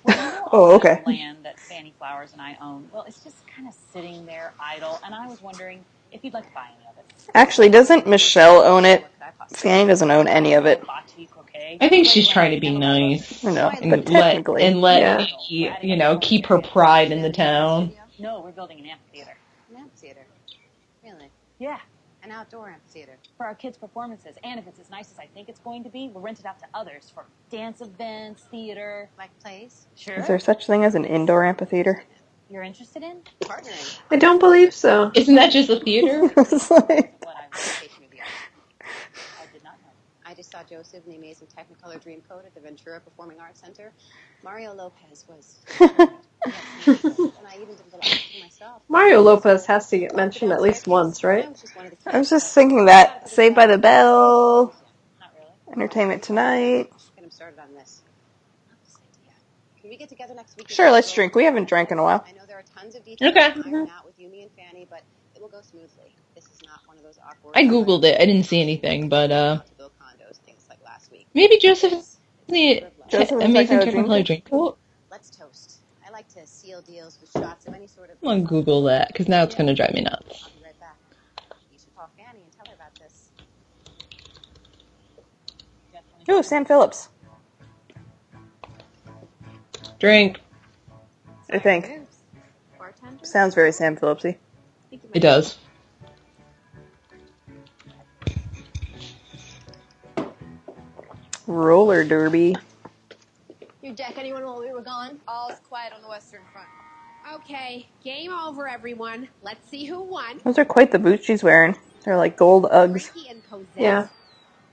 [0.03, 1.01] Well, you know Oh, okay.
[1.07, 2.87] Land that Fanny Flowers and I own.
[2.93, 6.47] Well, it's just kind of sitting there idle, and I was wondering if you'd like
[6.47, 6.90] to buy any of it.
[7.33, 9.05] Actually, doesn't Michelle own it?
[9.53, 10.83] Fanny doesn't own any of it.
[11.79, 13.43] I think she's trying to be nice.
[13.45, 14.63] I know, And but let, technically.
[14.63, 15.17] and let Yeah.
[15.17, 17.93] Fanny, you know, keep her pride in the town.
[18.19, 19.35] No, we're building an amphitheater.
[19.69, 20.25] An amphitheater.
[21.03, 21.29] Really?
[21.59, 21.79] Yeah,
[22.23, 23.17] An outdoor amphitheater.
[23.37, 24.35] for our kids' performances.
[24.43, 26.45] And if it's as nice as I think it's going to be, we'll rent it
[26.45, 29.09] out to others for dance events, theater.
[29.17, 29.87] Like plays?
[29.95, 30.15] Sure.
[30.15, 32.03] Is there such thing as an indoor amphitheater?
[32.51, 33.21] You're interested in?
[33.39, 33.99] Partnering.
[34.11, 35.09] I don't believe so.
[35.15, 36.29] Isn't that just a theater?
[36.37, 38.27] It's like- What I Taking of the art.
[39.41, 39.87] I did not know.
[40.25, 43.93] I just saw Joseph in the amazing Technicolor Dreamcoat at the Ventura Performing Arts Center.
[44.43, 45.59] Mario Lopez was.
[45.79, 48.81] and I even did a little acting myself.
[48.89, 51.45] Mario Lopez has to get mentioned at least once, right?
[51.45, 54.75] I was just one of the I was just thinking that Saved by the Bell,
[55.21, 55.73] Not really.
[55.81, 56.91] Entertainment Tonight.
[57.15, 58.01] Get him started on this.
[59.79, 60.69] Can we get together next week?
[60.69, 61.33] Sure, let's drink.
[61.33, 62.23] We haven't drank in a while.
[62.81, 63.61] I know there are tons of details Okay.
[63.61, 65.03] to iron out with you, and Fanny, but
[65.35, 66.15] it will go smoothly.
[66.35, 67.53] This is not one of those awkward.
[67.55, 68.19] I googled it.
[68.19, 71.27] I didn't see anything, but uh, To build condos, things like last week.
[71.33, 72.17] maybe Joseph is
[72.47, 74.45] the Joseph amazing like a Technicolor drink.
[74.49, 74.77] Cool.
[75.09, 75.79] Let's toast.
[76.05, 78.17] I like to seal deals with shots of any sort of.
[78.23, 80.43] I'm gonna Google that because now it's gonna drive me nuts.
[80.43, 80.97] I'll be right back.
[81.71, 83.29] You should call Fanny and tell her about this.
[85.93, 86.33] Definitely.
[86.33, 87.09] Ooh, Sam Phillips.
[89.99, 90.39] Drink.
[91.51, 92.00] I think.
[93.01, 93.25] Bartender?
[93.25, 94.37] Sounds very Sam Phillipsy.
[95.13, 95.57] It does.
[101.47, 102.55] Roller derby.
[103.81, 105.19] Your deck, anyone while we were gone?
[105.27, 106.67] All's quiet on the western front.
[107.33, 109.27] Okay, game over, everyone.
[109.41, 110.39] Let's see who won.
[110.43, 111.75] Those are quite the boots she's wearing.
[112.03, 113.13] They're like gold Uggs.
[113.15, 113.67] Ricky and Cosette.
[113.75, 114.07] Yeah.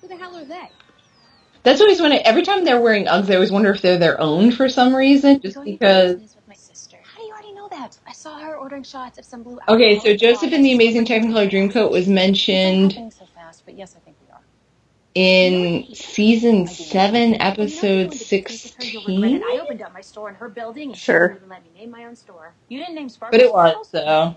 [0.01, 0.71] Who the hell are they?
[1.63, 4.21] That's always when I, every time they're wearing Uggs, I always wonder if they're their
[4.21, 6.17] own for some reason, just because.
[6.21, 6.97] with my sister.
[7.03, 7.99] How do you already know that?
[8.07, 9.59] I saw her ordering shots of some blue.
[9.69, 14.01] Okay, so Joseph in the Amazing Technicolor Dreamcoat was mentioned so fast, but yes, I
[14.01, 14.41] think we are.
[15.15, 19.43] in season seven, episode going to business with her, you'll regret sixteen.
[19.45, 21.29] I opened up my store in her building, Sure.
[21.29, 22.55] she wouldn't even let me name my own store.
[22.69, 23.39] You didn't name Sparkle.
[23.39, 24.37] But it was though.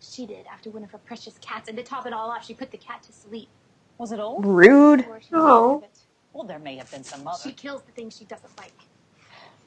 [0.00, 2.54] She did after one of her precious cats, and to top it all off, she
[2.54, 3.48] put the cat to sleep.
[3.98, 4.44] Was it old?
[4.44, 4.98] Rude.
[5.00, 5.84] Before she Oh.
[6.32, 7.38] Well, there may have been some other.
[7.42, 8.72] She kills the things she doesn't like.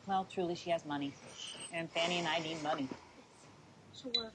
[0.07, 1.13] Well, truly, she has money,
[1.73, 2.87] and Fanny and I need money.
[4.01, 4.31] Sure.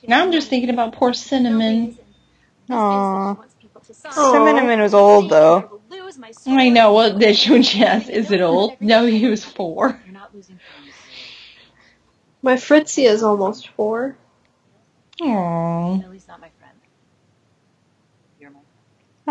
[0.00, 1.86] She Now I'm just thinking about poor Cinnamon.
[1.86, 1.96] reason.
[1.96, 2.04] This is
[2.68, 3.34] what Aw.
[3.34, 4.12] she wants people to sign.
[4.16, 4.32] Aw.
[4.32, 5.58] Cinnamon was old though.
[5.58, 6.54] I will lose my store.
[6.54, 6.94] I know.
[6.94, 8.76] Well, the yes, is it old?
[8.80, 10.00] No, he was four.
[10.04, 10.92] You're not losing Fanny.
[12.42, 14.16] My Fritzy is almost four.
[15.20, 16.00] Aww.
[16.00, 16.74] Millie's not my friend.
[18.40, 18.60] You're my.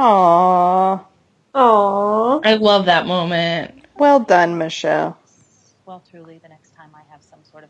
[0.01, 1.05] Aww.
[1.53, 2.41] Aww.
[2.45, 3.83] I love that moment.
[3.97, 5.17] Well done, Michelle.
[5.85, 7.63] Well, truly, the next time I have some sort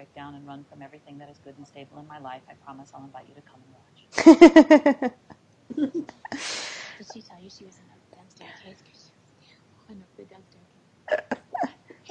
[0.00, 2.54] of down and run from everything that is good and stable in my life, I
[2.64, 5.12] promise I'll invite you to come and watch.
[6.98, 9.10] Did she tell you she was in a downstairs case?
[9.88, 10.78] In a big downstairs case.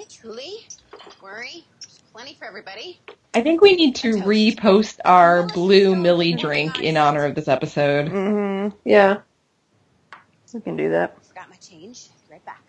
[0.09, 0.65] Truly?
[0.91, 1.63] Don't worry.
[1.81, 2.99] There's plenty for everybody.
[3.33, 8.07] I think we need to repost our blue Millie drink in honor of this episode.
[8.07, 8.75] Mm-hmm.
[8.83, 9.19] Yeah.
[10.53, 11.23] We can do that.
[11.25, 12.07] Forgot my change.
[12.27, 12.63] Be right back.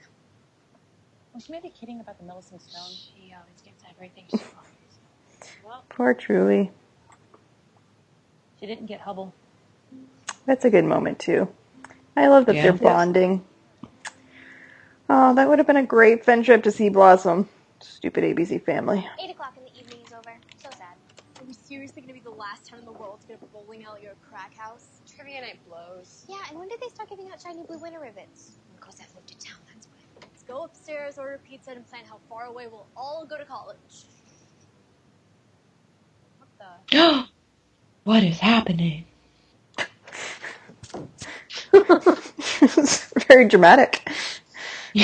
[1.35, 2.91] Was she maybe kidding about the Millicent Stone?
[2.91, 4.58] She always gets everything she wants.
[5.99, 6.71] Well, Poor Truly.
[8.61, 9.33] she didn't get Hubbell.
[10.47, 11.49] That's a good moment too.
[12.17, 12.63] I love that Yeah.
[12.63, 13.45] they're bonding.
[15.11, 17.49] Oh, that would have been a great friendship to see blossom.
[17.81, 19.09] Stupid ABC family.
[19.21, 20.37] Eight o'clock in the evening is over.
[20.59, 20.97] So sad.
[21.41, 23.85] Are we seriously gonna be the last town in the world to get a bowling
[23.85, 25.01] alley or a crack house?
[25.07, 26.25] Trivia night blows.
[26.29, 28.59] Yeah, and when did they start giving out shiny blue winter ribbons?
[28.77, 29.99] Because that moved to town, that's why.
[30.23, 34.07] Let's go upstairs, order pizza, and plan how far away we'll all go to college.
[36.59, 37.29] What
[38.05, 39.05] what is happening?
[41.73, 44.09] it's very dramatic.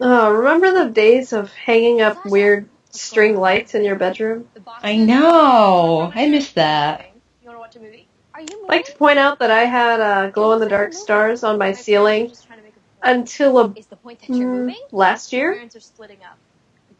[0.00, 4.46] Uh, remember the days of hanging up weird string lights in your bedroom?
[4.82, 6.10] I know.
[6.14, 7.10] I miss that.
[7.42, 8.08] You wanna watch a movie?
[8.34, 11.58] I'd like to point out that I had uh, glow in the dark stars on
[11.58, 12.32] my ceiling
[13.02, 15.52] until a, Is the point that you're mm, last year.
[15.52, 16.38] Parents are splitting up.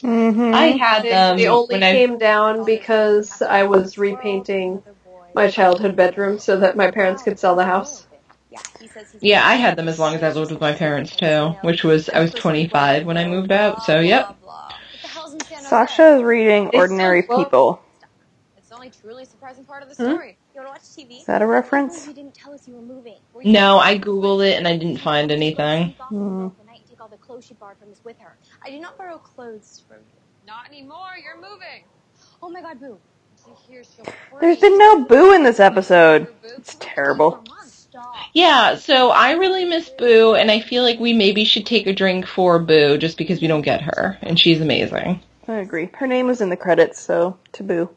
[0.04, 0.54] Mm-hmm.
[0.54, 4.82] I had them they only when I came down because I was repainting
[5.34, 8.06] my childhood bedroom so that my parents could sell the house.
[8.50, 10.72] Yeah, he says he's Yeah, I had them as long as I lived with my
[10.72, 13.82] parents too, which was I was 25 when I moved out.
[13.82, 14.36] So yep.
[14.42, 15.68] What the hell's in San Jose?
[15.68, 17.36] Sasha is reading Ordinary so.
[17.36, 17.80] People.
[18.56, 20.12] It's the only truly surprising part of the Hmm?
[20.12, 20.38] story.
[20.54, 21.20] You wanna watch TV?
[21.20, 22.06] Is that a reference?
[22.06, 23.18] You didn't tell us you were moving.
[23.32, 25.94] Were you No, I googled it and I didn't find anything.
[28.02, 28.16] Sleep
[28.64, 29.88] off in the middle of the night and take all the clothes she borrowed from
[29.88, 29.88] us with her.
[29.88, 30.46] I did not borrow clothes from you.
[30.46, 31.10] Not anymore.
[31.22, 31.84] You're moving.
[32.42, 32.98] Oh my god, boo.
[33.44, 36.28] She hears she'll There's been no Boo in this episode.
[36.42, 37.44] It's terrible.
[38.32, 41.92] Yeah, so I really miss Boo and I feel like we maybe should take a
[41.92, 45.20] drink for Boo just because we don't get her and she's amazing.
[45.46, 45.90] I agree.
[45.94, 47.90] Her name was in the credits, so taboo.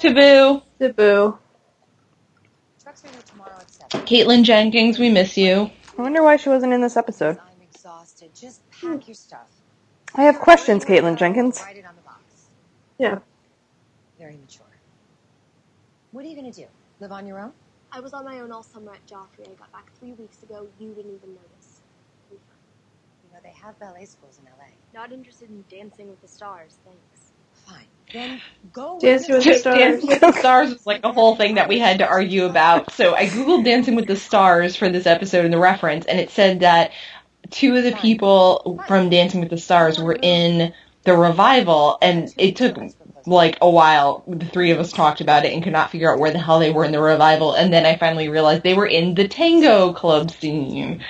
[0.00, 1.38] To Boo, To boo.
[2.82, 4.06] Truck's ready tomorrow at seven.
[4.06, 5.70] Kaitlyn Jenkins, we miss you.
[5.96, 7.38] I wonder why she wasn't in this episode.
[7.38, 8.30] I'm exhausted.
[8.34, 9.48] Just pack your stuff.
[10.14, 11.60] I have questions, Kaitlyn Jenkins.
[11.60, 12.20] Write it on the box.
[12.98, 13.18] Yeah.
[14.18, 14.64] Very mature.
[16.12, 16.66] What are you gonna do?
[17.00, 17.52] Live on your own?
[17.90, 19.48] I was on my own all summer at Joffrey.
[19.48, 20.68] I got back three weeks ago.
[20.78, 21.80] You didn't even notice.
[22.30, 22.38] You
[23.32, 24.66] know they have ballet schools in LA.
[24.92, 27.32] Not interested in dancing with the stars, thanks.
[27.66, 27.86] Fine.
[28.12, 28.40] Then
[28.72, 28.98] go.
[29.00, 29.78] Dancing with the stars.
[29.78, 32.92] Dancing with the Stars was like a whole thing that we had to argue about.
[32.92, 36.30] So I googled Dancing with the Stars for this episode in the reference, and it
[36.30, 36.92] said that
[37.50, 40.72] two of the people from Dancing with the Stars were in
[41.04, 42.76] the revival, and it took
[43.26, 44.24] like a while.
[44.26, 46.58] The three of us talked about it and could not figure out where the hell
[46.58, 49.92] they were in the revival, and then I finally realized they were in the tango
[49.92, 51.04] club scene.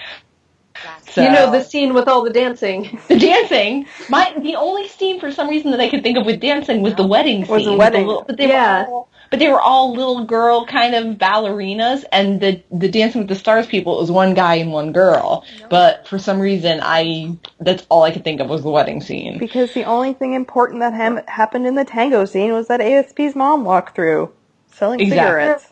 [1.10, 2.98] So, You know the scene with all the dancing.
[3.08, 3.86] the dancing.
[4.08, 6.94] My the only scene for some reason that I could think of with dancing was
[6.96, 7.54] the wedding scene.
[7.54, 8.06] Was the with wedding.
[8.06, 8.82] little- but they Yeah.
[8.88, 13.22] were all, but they were all little girl kind of ballerinas, and the the Dancing
[13.22, 15.44] with the Stars people was one guy and one girl.
[15.68, 19.38] But for some reason, I that's all I could think of was the wedding scene.
[19.38, 23.34] Because the only thing important that ham- happened in the tango scene was that ASP's
[23.34, 24.30] mom walked through
[24.68, 25.18] selling Exactly.
[25.26, 25.66] cigarettes.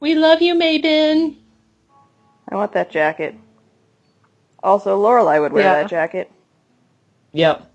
[0.00, 1.36] We love you, Maybin.
[2.48, 3.34] I want that jacket.
[4.62, 5.82] Also, Lorelai would wear Yeah.
[5.82, 6.30] that jacket.
[7.34, 7.69] Yep.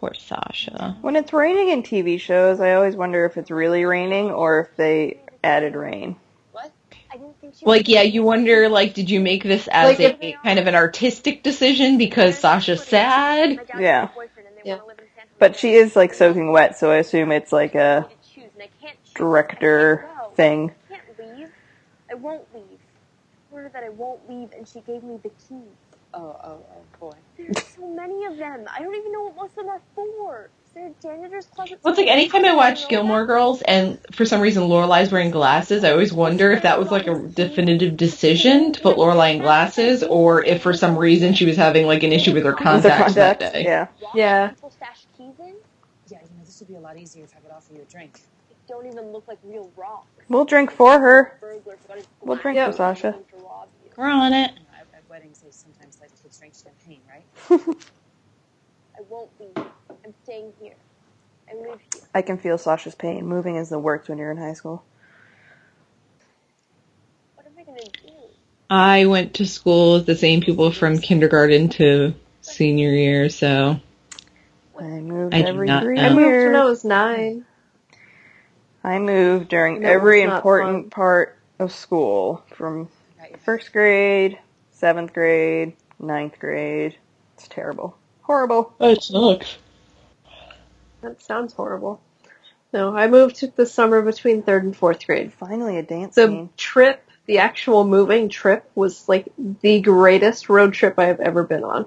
[0.00, 0.96] Poor Sasha.
[1.02, 4.76] When it's raining in TV shows, I always wonder if it's really raining or if
[4.76, 6.16] they added rain.
[6.52, 6.72] What?
[7.12, 10.22] I didn't think she Like, yeah, you wonder, like, did you make this as Like,
[10.22, 13.60] a kind of an artistic decision because Sasha's sad?
[13.76, 14.02] Yeah.
[14.02, 14.74] got a boyfriend and they Yeah.
[14.76, 15.36] want to live in San Jose.
[15.40, 18.28] But she is like soaking wet, so I assume it's like a I need to
[18.34, 19.14] choose, and I can't choose.
[19.16, 20.34] director I can't go.
[20.36, 20.70] thing.
[20.90, 21.48] I can't leave.
[22.10, 22.78] I won't leave.
[22.80, 25.74] I told her that I won't leave, and she gave me the keys.
[26.14, 27.12] Oh, oh, oh, boy.
[27.36, 28.66] There's so many of them.
[28.72, 30.50] I don't even know what most of them are for.
[30.66, 31.78] Is there a janitor's closet?
[31.82, 35.82] Well, it's like anytime I watch Gilmore Girls and for some reason Lorelai's wearing glasses,
[35.82, 40.02] I always wonder if that was like a definitive decision to put Lorelai in glasses
[40.02, 43.14] or if for some reason she was having like an issue with her The contacts
[43.14, 43.64] that day.
[43.64, 43.86] yeah.
[44.14, 44.48] Yeah.
[44.48, 45.54] People stash keys in?
[46.10, 47.90] Yeah, you know, this would be a lot easier if I could offer you a
[47.90, 48.20] drink.
[48.50, 50.06] They don't even look like real rocks.
[50.28, 51.38] We'll drink for her.
[51.40, 52.70] Burglar forgot his We'll drink Yep.
[52.72, 53.12] for Sasha.
[53.12, 53.90] to rob you.
[53.96, 54.50] We're on it.
[54.52, 57.24] You know, at, at weddings, they sometimes let kids drink champagne, right?
[58.98, 59.66] I won't leave.
[60.04, 60.74] I'm staying here.
[61.50, 62.02] I live here.
[62.14, 63.26] I can feel Sasha's pain.
[63.26, 64.84] Moving is the worst when you're in high school.
[67.36, 68.12] What am I gonna do?
[68.70, 73.80] I went to school with the same people from kindergarten to senior year, so
[74.78, 76.02] I moved I every three know.
[76.02, 76.68] I moved when I years.
[76.68, 77.44] was nine.
[78.84, 82.88] I moved during And it every was not important part of school from
[83.44, 84.38] first grade,
[84.78, 86.96] seventh grade, ninth grade.
[87.34, 87.96] It's terrible.
[88.22, 88.72] Horrible.
[88.78, 89.56] That sucks.
[91.02, 92.00] That sounds horrible.
[92.72, 95.32] No, I moved the summer between third and fourth grade.
[95.32, 96.50] Finally a dance The scene.
[96.56, 99.26] trip, the actual moving trip, was like
[99.62, 101.86] the greatest road trip I have ever been on.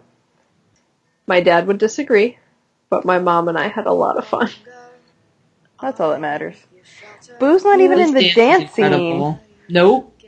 [1.27, 2.37] My dad would disagree,
[2.89, 4.49] but my mom and I had a lot of fun.
[5.79, 6.55] That's all that matters.
[7.39, 9.39] Boo's not even in the This dance is scene.
[9.69, 10.19] Nope.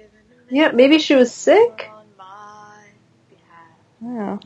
[0.50, 1.90] Yeah, maybe she was sick.
[4.04, 4.38] Yeah.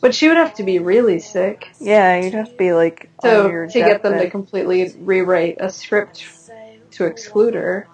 [0.00, 1.70] But she would have to be really sick.
[1.78, 5.58] Yeah, you'd have to be like on So your to get them to completely rewrite
[5.60, 6.26] a script
[6.92, 7.86] to exclude her.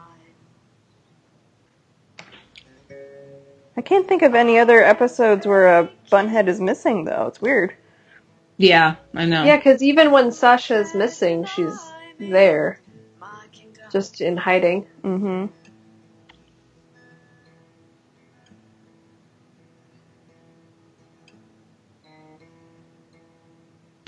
[3.76, 7.26] I can't think of any other episodes where a bunhead is missing though.
[7.26, 7.74] It's weird.
[8.56, 9.44] Yeah, I know.
[9.44, 11.78] Yeah, because even when Sasha's missing, she's
[12.18, 12.80] there,
[13.92, 14.86] just in hiding.
[15.04, 15.46] Mm-hmm.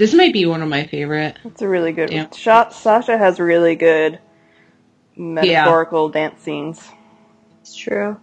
[0.00, 1.36] This might be one of my favorite.
[1.44, 2.10] It's a really good.
[2.10, 2.30] Yeah.
[2.30, 4.18] Sha- Sasha has really good
[5.14, 6.88] metaphorical dance scenes.
[7.60, 8.18] It's true.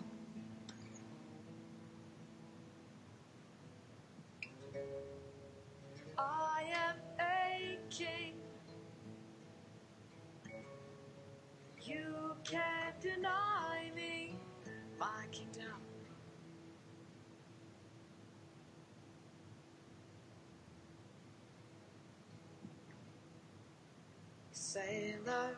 [24.78, 25.56] Sailor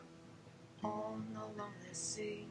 [0.82, 2.46] on the lonely sea,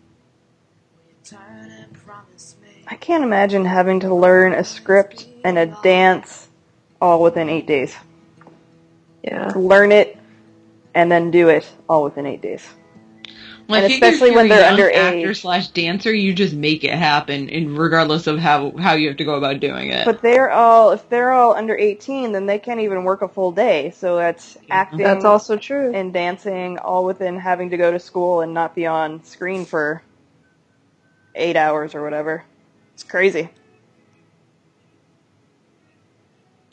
[0.94, 2.84] will you turn and promise me?
[2.88, 6.48] I can't imagine having to learn a script and a dance
[7.02, 7.96] all within eight days.
[9.24, 9.52] Yeah.
[9.56, 10.16] Learn it
[10.94, 12.64] and then do it all within eight days.
[13.70, 14.96] Well, I And especially when they're young underage.
[14.96, 19.18] actor slash dancer, you just make it happen, and regardless of how how you have
[19.18, 20.06] to go about doing it.
[20.06, 23.52] But they're all if they're all under eighteen, then they can't even work a full
[23.52, 23.92] day.
[23.92, 25.00] So that's acting.
[25.00, 25.94] That's also true.
[25.94, 30.02] And dancing, all within having to go to school and not be on screen for
[31.36, 32.44] eight hours or whatever.
[32.96, 33.50] It's crazy.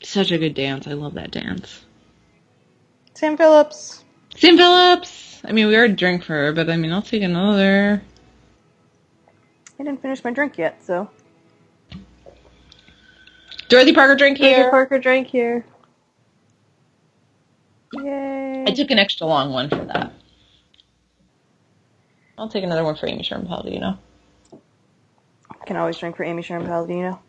[0.01, 0.87] Such a good dance.
[0.87, 1.85] I love that dance.
[3.13, 4.03] Sam Phillips.
[4.35, 5.26] Sam Phillips.
[5.45, 8.01] I mean, we already drank for her, but I mean, I'll take another.
[9.79, 11.09] I didn't finish my drink yet, so
[13.69, 14.69] Dorothy Parker drink Dorothy here.
[14.71, 15.65] Parker drank here.
[17.93, 18.63] yay.
[18.67, 20.13] I took an extra long one for that.
[22.37, 23.97] I'll take another one for Amy Sherman Palladino.
[25.49, 27.19] I can always drink for Amy Sherman Palladino.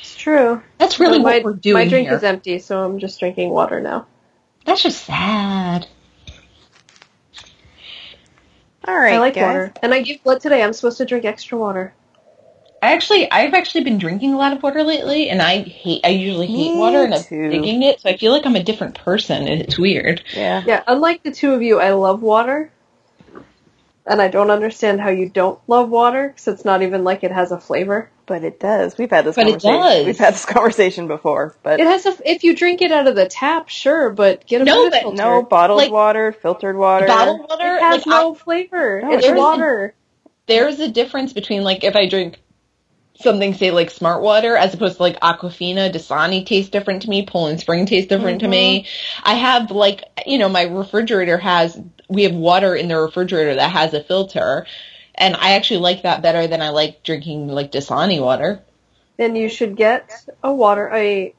[0.00, 0.62] It's true.
[0.78, 2.16] That's really But what my, we're doing My drink here.
[2.16, 4.06] is empty, so I'm just drinking water now.
[4.64, 5.86] That's just sad.
[8.88, 9.42] All right, I like guys.
[9.42, 9.72] water.
[9.82, 10.62] And I gave blood today.
[10.62, 11.92] I'm supposed to drink extra water.
[12.80, 16.00] I actually, I've actually been drinking a lot of water lately, and I hate.
[16.04, 17.50] I usually hate Me water, and I'm too.
[17.50, 18.00] digging it.
[18.00, 20.22] So I feel like I'm a different person, and it's weird.
[20.32, 20.62] Yeah.
[20.66, 22.70] Yeah, unlike the two of you, I love water.
[24.08, 27.30] And I don't understand how you don't love water, because it's not even like it
[27.32, 28.10] has a flavor.
[28.26, 28.96] But it does.
[28.98, 29.80] We've had this But it conversation.
[29.80, 30.06] does.
[30.06, 32.14] We've had this conversation before, but It has a.
[32.30, 35.00] If you drink it out of the tap, sure, but get a No, Brita but
[35.02, 35.16] filter.
[35.16, 37.06] no bottled Like- water, filtered water.
[37.06, 39.00] Bottled water, It has like, no I- flavor.
[39.02, 39.36] No, it's it doesn't.
[39.38, 39.94] water.
[40.46, 42.38] there's a difference between like if I drink
[43.20, 47.26] something say like smart water as opposed to like Aquafina, Dasani tastes different to me,
[47.26, 48.82] Poland Spring tastes different to me.
[48.82, 49.22] Mm-hmm.
[49.30, 51.78] I have like you know my refrigerator has
[52.08, 54.66] we have water in the refrigerator that has a filter,
[55.14, 58.62] and I actually like that better than I like drinking like Dasani water.
[59.16, 60.10] Then you should get
[60.42, 61.34] a water a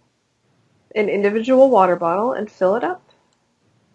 [0.96, 3.02] an individual water bottle and fill it up.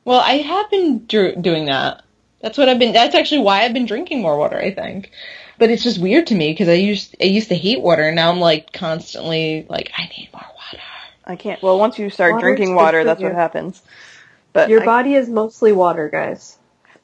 [0.04, 2.02] Well, I have been dr- doing that.
[2.40, 2.92] That's what I've been.
[2.92, 4.58] That's actually why I've been drinking more water.
[4.58, 5.10] I think,
[5.58, 8.16] but it's just weird to me because I used I used to hate water, and
[8.16, 10.82] now I'm like constantly like I need more water.
[11.24, 11.62] I can't.
[11.62, 13.26] Well, once you start Water's drinking water, that's you.
[13.26, 13.82] what happens.
[14.52, 16.58] But Your I- body is mostly water, guys.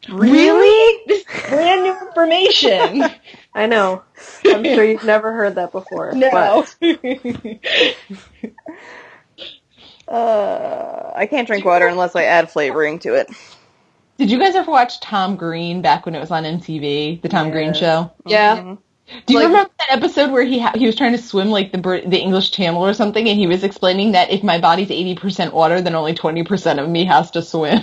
[0.09, 1.03] Really?
[1.07, 3.05] This brand new information.
[3.55, 4.03] I know.
[4.45, 6.13] I'm sure you've never heard that before.
[6.15, 6.65] no.
[10.09, 13.29] uh, I can't drink water unless I add flavoring to it.
[14.19, 17.47] Did you guys ever watch Tom Green back when it was on MTV, the Tom
[17.47, 17.53] Yeah.
[17.53, 18.13] Green show?
[18.27, 18.57] Yeah.
[18.59, 18.79] Mhm.
[19.27, 21.73] Do you Like- remember that episode where he ha- he was trying to swim like
[21.73, 24.91] the Brit- the English Channel or something, and he was explaining that if my body's
[24.91, 27.81] eighty percent water, then only twenty percent of me has to swim.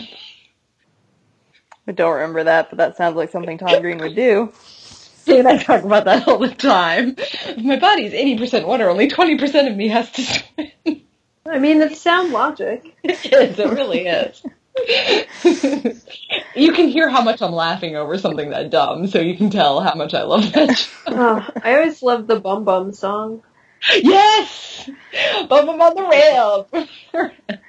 [1.88, 4.52] I don't remember that, but that sounds like something Tom Green would do.
[4.54, 7.16] See, and I talk about that all the time.
[7.18, 11.04] If my body's eighty percent water, only twenty percent of me has to swim.
[11.46, 12.96] I mean, it's sound logic.
[13.04, 13.60] it is.
[13.60, 14.44] It really is.
[16.56, 19.80] you can hear how much I'm laughing over something that dumb, so you can tell
[19.82, 20.90] how much I love that.
[21.10, 23.42] Oh, I always loved the Bum Bum song.
[23.96, 24.90] Yes!
[25.48, 26.70] Bum Bum on the rail!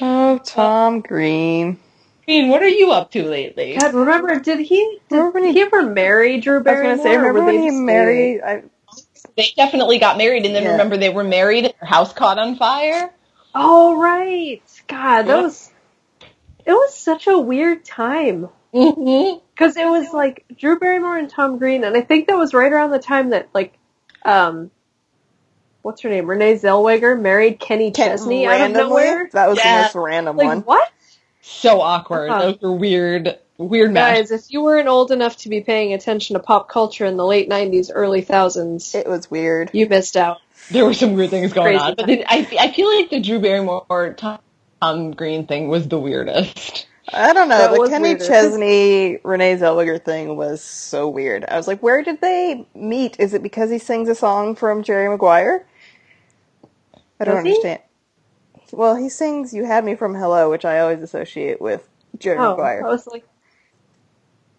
[0.00, 1.78] Oh, Tom Green.
[2.26, 3.76] Green, what are you up to lately?
[3.78, 6.96] God, remember, did he, did he ever marry Drew I was Barrymore?
[6.96, 8.40] gonna say, remember when they he married?
[8.42, 8.62] I,
[9.36, 10.72] They definitely got married, and then Yeah.
[10.72, 13.10] remember they were married and their house caught on fire?
[13.54, 14.62] Oh, right.
[14.88, 15.44] God, that Yep.
[15.44, 15.70] was,
[16.66, 18.48] it was such a weird time.
[18.74, 19.38] Mm-hmm.
[19.56, 22.72] Cause it was like Drew Barrymore and Tom Green, and I think that was right
[22.72, 23.78] around the time that like,
[24.24, 24.70] um,
[25.82, 26.28] what's her name?
[26.28, 29.30] Renee Zellweger married Kenny Chesney out of nowhere.
[29.32, 29.62] That was Yeah.
[29.62, 30.60] the most random Like one.
[30.66, 30.88] what?
[31.46, 32.30] So awkward.
[32.30, 32.52] Uh-huh.
[32.52, 34.30] Those were weird, weird matches.
[34.30, 37.24] Guys, if you weren't old enough to be paying attention to pop culture in the
[37.26, 39.68] late '90s, early thousands, It was weird.
[39.74, 40.38] you missed out.
[40.70, 43.20] There were some weird things going Crazy on, but the, I, I feel like the
[43.20, 44.38] Drew Barrymore Tom,
[44.80, 46.86] Tom Green thing was the weirdest.
[47.12, 47.58] I don't know.
[47.58, 48.24] That The was Kenny weirder.
[48.26, 51.44] Chesney Renee Zellweger thing was so weird.
[51.46, 53.20] I was like, where did they meet?
[53.20, 55.66] Is it because he sings a song from Jerry Maguire?
[57.20, 57.76] I don't Does he?
[58.64, 58.78] Understand.
[58.78, 61.88] Well, he sings "You Had Me from Hello," which I always associate with
[62.18, 62.84] Jerry Oh, Maguire.
[62.84, 63.24] I was like,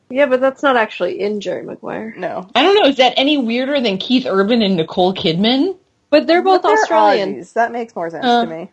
[0.09, 2.13] yeah, but that's not actually in Jerry Maguire.
[2.17, 5.77] No, I don't know, is that any weirder than Keith Urban and Nicole Kidman?
[6.09, 7.35] But they're both But they're Australian.
[7.41, 7.53] Aussies.
[7.53, 8.71] That makes more sense Uh, to me.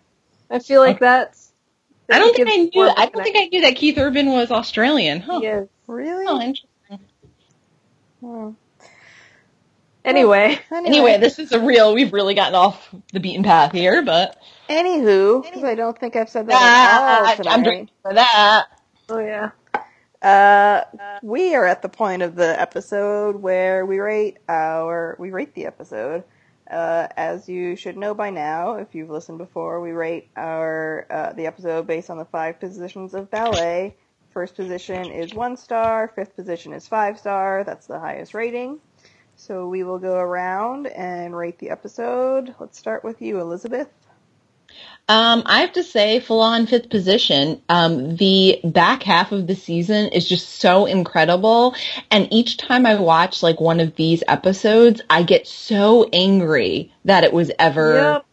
[0.51, 1.53] I feel like that's.
[2.11, 2.71] I don't think I knew.
[2.75, 5.21] more of a I don't think I knew that Keith Urban was Australian.
[5.21, 5.41] Huh?
[5.43, 5.67] Yes.
[5.87, 6.25] Really?
[6.29, 6.69] Oh, interesting.
[8.23, 8.55] Oh.
[10.05, 11.95] Anyway, Anyway, this is a real.
[11.95, 14.37] We've really gotten off the beaten path here, but
[14.73, 17.69] Anywho, because I don't think I've said that at all tonight.
[17.79, 18.67] I'm for that.
[19.09, 19.51] oh yeah.
[20.23, 20.85] Uh,
[21.23, 25.67] we are at the point of the episode where we rate our we rate the
[25.67, 26.25] episode.
[26.71, 31.33] Uh, as you should know by now, if you've listened before, we rate our uh,
[31.33, 33.95] the episode based on the five positions of ballet.
[34.31, 36.09] First position is one star.
[36.09, 37.65] Fifth position is five star.
[37.65, 38.79] That's the highest rating.
[39.37, 42.55] So we will go around and rate the episode.
[42.61, 43.89] Let's start with you, Elizabeth.
[45.09, 47.61] Um, I have to say, full on fifth position.
[47.69, 51.75] Um, the back half of the season is just so incredible,
[52.11, 57.25] and each time I watch like one of these episodes, I get so angry that
[57.25, 58.27] it was ever Yep.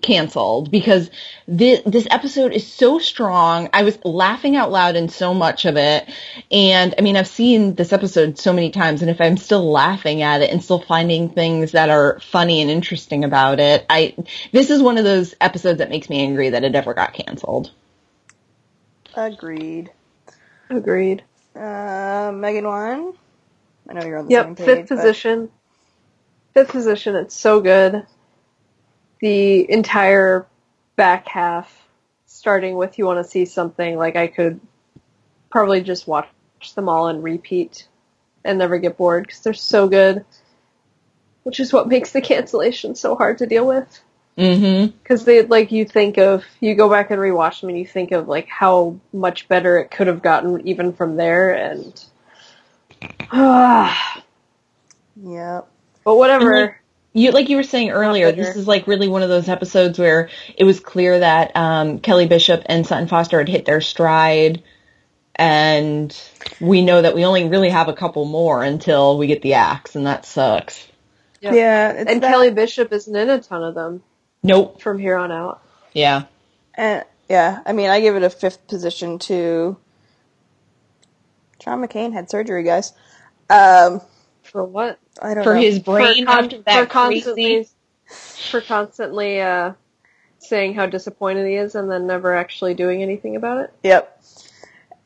[0.00, 1.10] Canceled because
[1.46, 3.68] this this episode is so strong.
[3.72, 6.08] I was laughing out loud in so much of it,
[6.50, 10.22] and I mean I've seen this episode so many times, and if I'm still laughing
[10.22, 14.14] at it and still finding things that are funny and interesting about it, I
[14.52, 17.70] this is one of those episodes that makes me angry that it ever got canceled.
[19.14, 19.90] Agreed.
[20.70, 21.22] Agreed.
[21.54, 23.12] Uh, Megan one.
[23.88, 24.66] I know you're on the Yep, same page.
[24.66, 25.50] fifth but- position.
[26.54, 28.06] Fifth position, it's so good.
[29.24, 30.46] The entire
[30.96, 31.88] back half,
[32.26, 34.60] starting with You Want to See Something, like I could
[35.50, 36.28] probably just watch
[36.74, 37.88] them all and repeat
[38.44, 40.26] and never get bored because they're so good.
[41.42, 43.98] Which is what makes the cancellation so hard to deal with.
[44.36, 44.94] Mm-hmm.
[44.98, 48.12] Because they, like, you think of, you go back and rewatch them and you think
[48.12, 52.04] of, like, how much better it could have gotten even from there and.
[53.32, 54.20] yeah,
[56.04, 56.78] But whatever.
[57.16, 60.30] You like you were saying earlier, this is like really one of those episodes where
[60.56, 64.64] it was clear that um, Kelly Bishop and Sutton Foster had hit their stride,
[65.36, 66.14] and
[66.60, 69.94] we know that we only really have a couple more until we get the axe,
[69.94, 70.88] and that sucks.
[71.40, 71.54] Yep.
[71.54, 74.02] Yeah, it's and that- Kelly Bishop isn't in a ton of them
[74.42, 74.82] Nope.
[74.82, 75.62] from here on out.
[75.92, 76.24] Yeah.
[76.74, 79.76] And yeah, I mean, I give it a fifth position to.
[81.60, 82.92] John McCain had surgery, guys.
[83.48, 84.00] Um,
[84.42, 84.98] For what?
[85.22, 85.60] I don't For know.
[85.60, 87.68] his brain for, con- after that for constantly
[88.08, 89.72] for constantly uh,
[90.38, 93.72] saying how disappointed he is and then never actually doing anything about it.
[93.82, 94.22] Yep.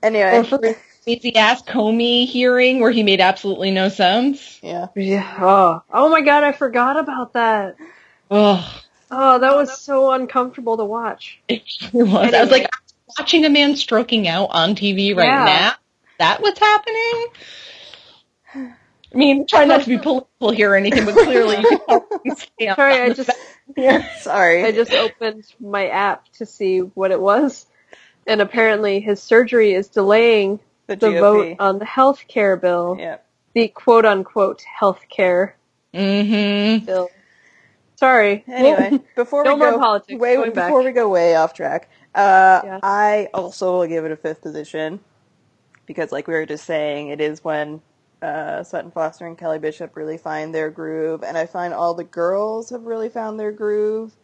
[0.03, 4.59] Anyway, Or for his crazy ass Comey hearing where he made absolutely no sense.
[4.63, 4.89] yeah.
[4.95, 5.37] Yeah.
[5.41, 5.83] Oh.
[5.93, 7.77] Oh my god, I forgot about that.
[8.31, 8.65] Ugh.
[9.11, 11.41] Oh, that was so uncomfortable to watch.
[11.49, 11.63] It
[11.95, 12.35] really was.
[12.35, 15.45] I was like, I'm watching a man stroking out on TV right Yeah.
[15.45, 15.73] now.
[16.19, 17.27] That what's happening?
[19.15, 22.07] I mean, try not to be political here or anything, but clearly you can tell
[22.25, 23.31] we stay Sorry, I just
[23.77, 24.05] here.
[24.21, 24.65] Sorry.
[24.65, 27.67] I just opened my app to see what it was,
[28.27, 33.27] and apparently his surgery is delaying the, the vote on the health care bill, Yep.
[33.55, 35.57] the quote unquote health care
[35.95, 36.85] Mm-hmm.
[36.85, 37.11] bill.
[37.97, 38.45] Sorry.
[38.47, 40.21] Anyway, before no we more go politics.
[40.21, 40.69] way Going back.
[40.69, 42.79] before we go way off track, uh, Yeah.
[42.83, 45.01] I also will give it a fifth position
[45.87, 47.81] because, like we were just saying, it is when
[48.23, 52.05] uh, Sutton Foster and Kelly Bishop really find their groove, and I find all the
[52.05, 54.17] girls have really found their groove.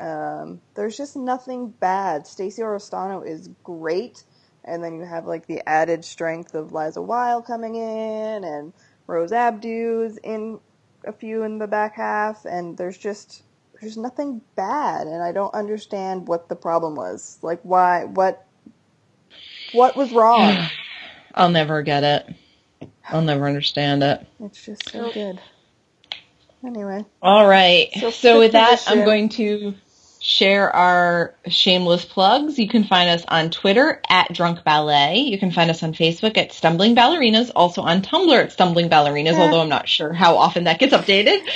[0.00, 2.26] Um, there's just nothing bad.
[2.26, 4.24] Stacey Oristano is great,
[4.64, 8.72] and then you have like the added strength of Liza Weil coming in, and
[9.06, 10.60] Rose Abdoo's in
[11.04, 13.44] a few in the back half, and there's just
[13.80, 17.38] there's nothing bad, and I don't understand what the problem was.
[17.42, 18.04] Like, why?
[18.04, 18.44] What?
[19.72, 20.68] What was wrong?
[21.34, 22.34] I'll never get it.
[23.08, 24.26] I'll never understand it.
[24.40, 25.40] It's just so good.
[26.64, 27.88] Anyway, All right.
[28.00, 29.74] So So, with that, I'm going to
[30.20, 32.58] share our shameless plugs.
[32.58, 35.18] You can find us on Twitter at Drunk Ballet.
[35.18, 39.34] You can find us on Facebook at Stumbling Ballerinas, also on Tumblr at Stumbling Ballerinas,
[39.34, 39.40] Eh.
[39.40, 41.46] although I'm not sure how often that gets updated.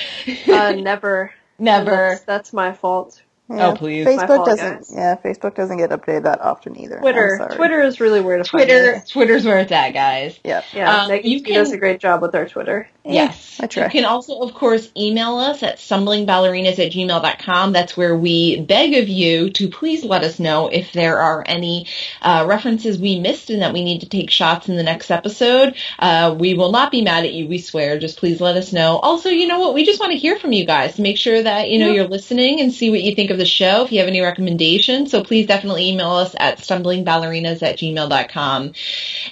[0.48, 1.32] Uh, never.
[1.58, 1.90] Never.
[1.90, 3.22] That's, that's my fault.
[3.50, 4.06] Yeah, Oh, please.
[4.06, 4.86] Facebook doesn't.
[4.94, 6.96] Yeah, Facebook doesn't get updated that often either.
[6.96, 7.34] I'm Twitter.
[7.38, 7.56] sorry.
[7.56, 9.10] Twitter is really where to Twitter, find us.
[9.10, 10.38] Twitter's where it's at, guys.
[10.44, 10.64] Yep.
[10.72, 12.88] Yeah, Um, Megan you T can- does a great job with our Twitter.
[13.04, 13.58] Yes.
[13.60, 13.84] I try.
[13.84, 17.72] You can also, of course, email us at stumblingballerinas at gmail.com.
[17.72, 21.88] That's where we beg of you to please let us know if there are any
[22.22, 25.74] uh, references we missed and that we need to take shots in the next episode.
[25.98, 27.98] Uh, we will not be mad at you, we swear.
[27.98, 28.98] Just please let us know.
[28.98, 29.74] Also, you know what?
[29.74, 31.94] We just want to hear from you guys to make sure that, you know, Yeah.
[31.94, 33.84] you're listening and see what you think of the show.
[33.84, 38.72] If you have any recommendations, so please definitely email us at stumblingballerinas at gmail.com.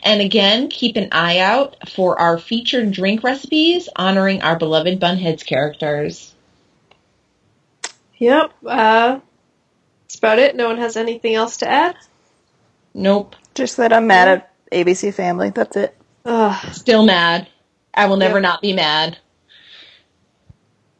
[0.02, 5.46] And again, keep an eye out for our featured drink recipes honoring our beloved Bunheads
[5.46, 6.34] characters.
[8.18, 8.52] Yep.
[8.66, 9.20] Uh,
[10.02, 10.56] that's about it.
[10.56, 11.94] No one has anything else to add.
[12.92, 13.36] Nope.
[13.54, 15.50] Just that I'm mad at ABC Family.
[15.50, 15.96] That's it.
[16.24, 16.74] Ugh.
[16.74, 17.48] Still mad.
[17.94, 18.42] I will never Yep.
[18.42, 19.18] not be mad.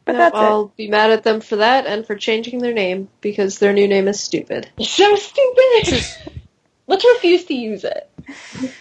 [0.05, 3.59] But that's I'll be mad at them for that and for changing their name because
[3.59, 4.69] their new name is stupid.
[4.81, 6.03] So stupid.
[6.87, 8.09] Let's refuse to use it.
[8.27, 8.71] it.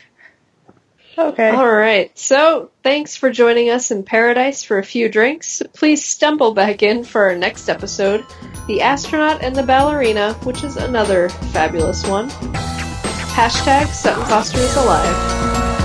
[1.16, 1.50] Okay.
[1.50, 2.16] All right.
[2.18, 5.62] So, thanks for joining us in paradise for a few drinks.
[5.74, 8.24] Please stumble back in for our next episode,
[8.66, 12.30] The Astronaut and the Ballerina, which is another fabulous one.
[13.30, 15.79] Hashtag Sutton Foster is alive.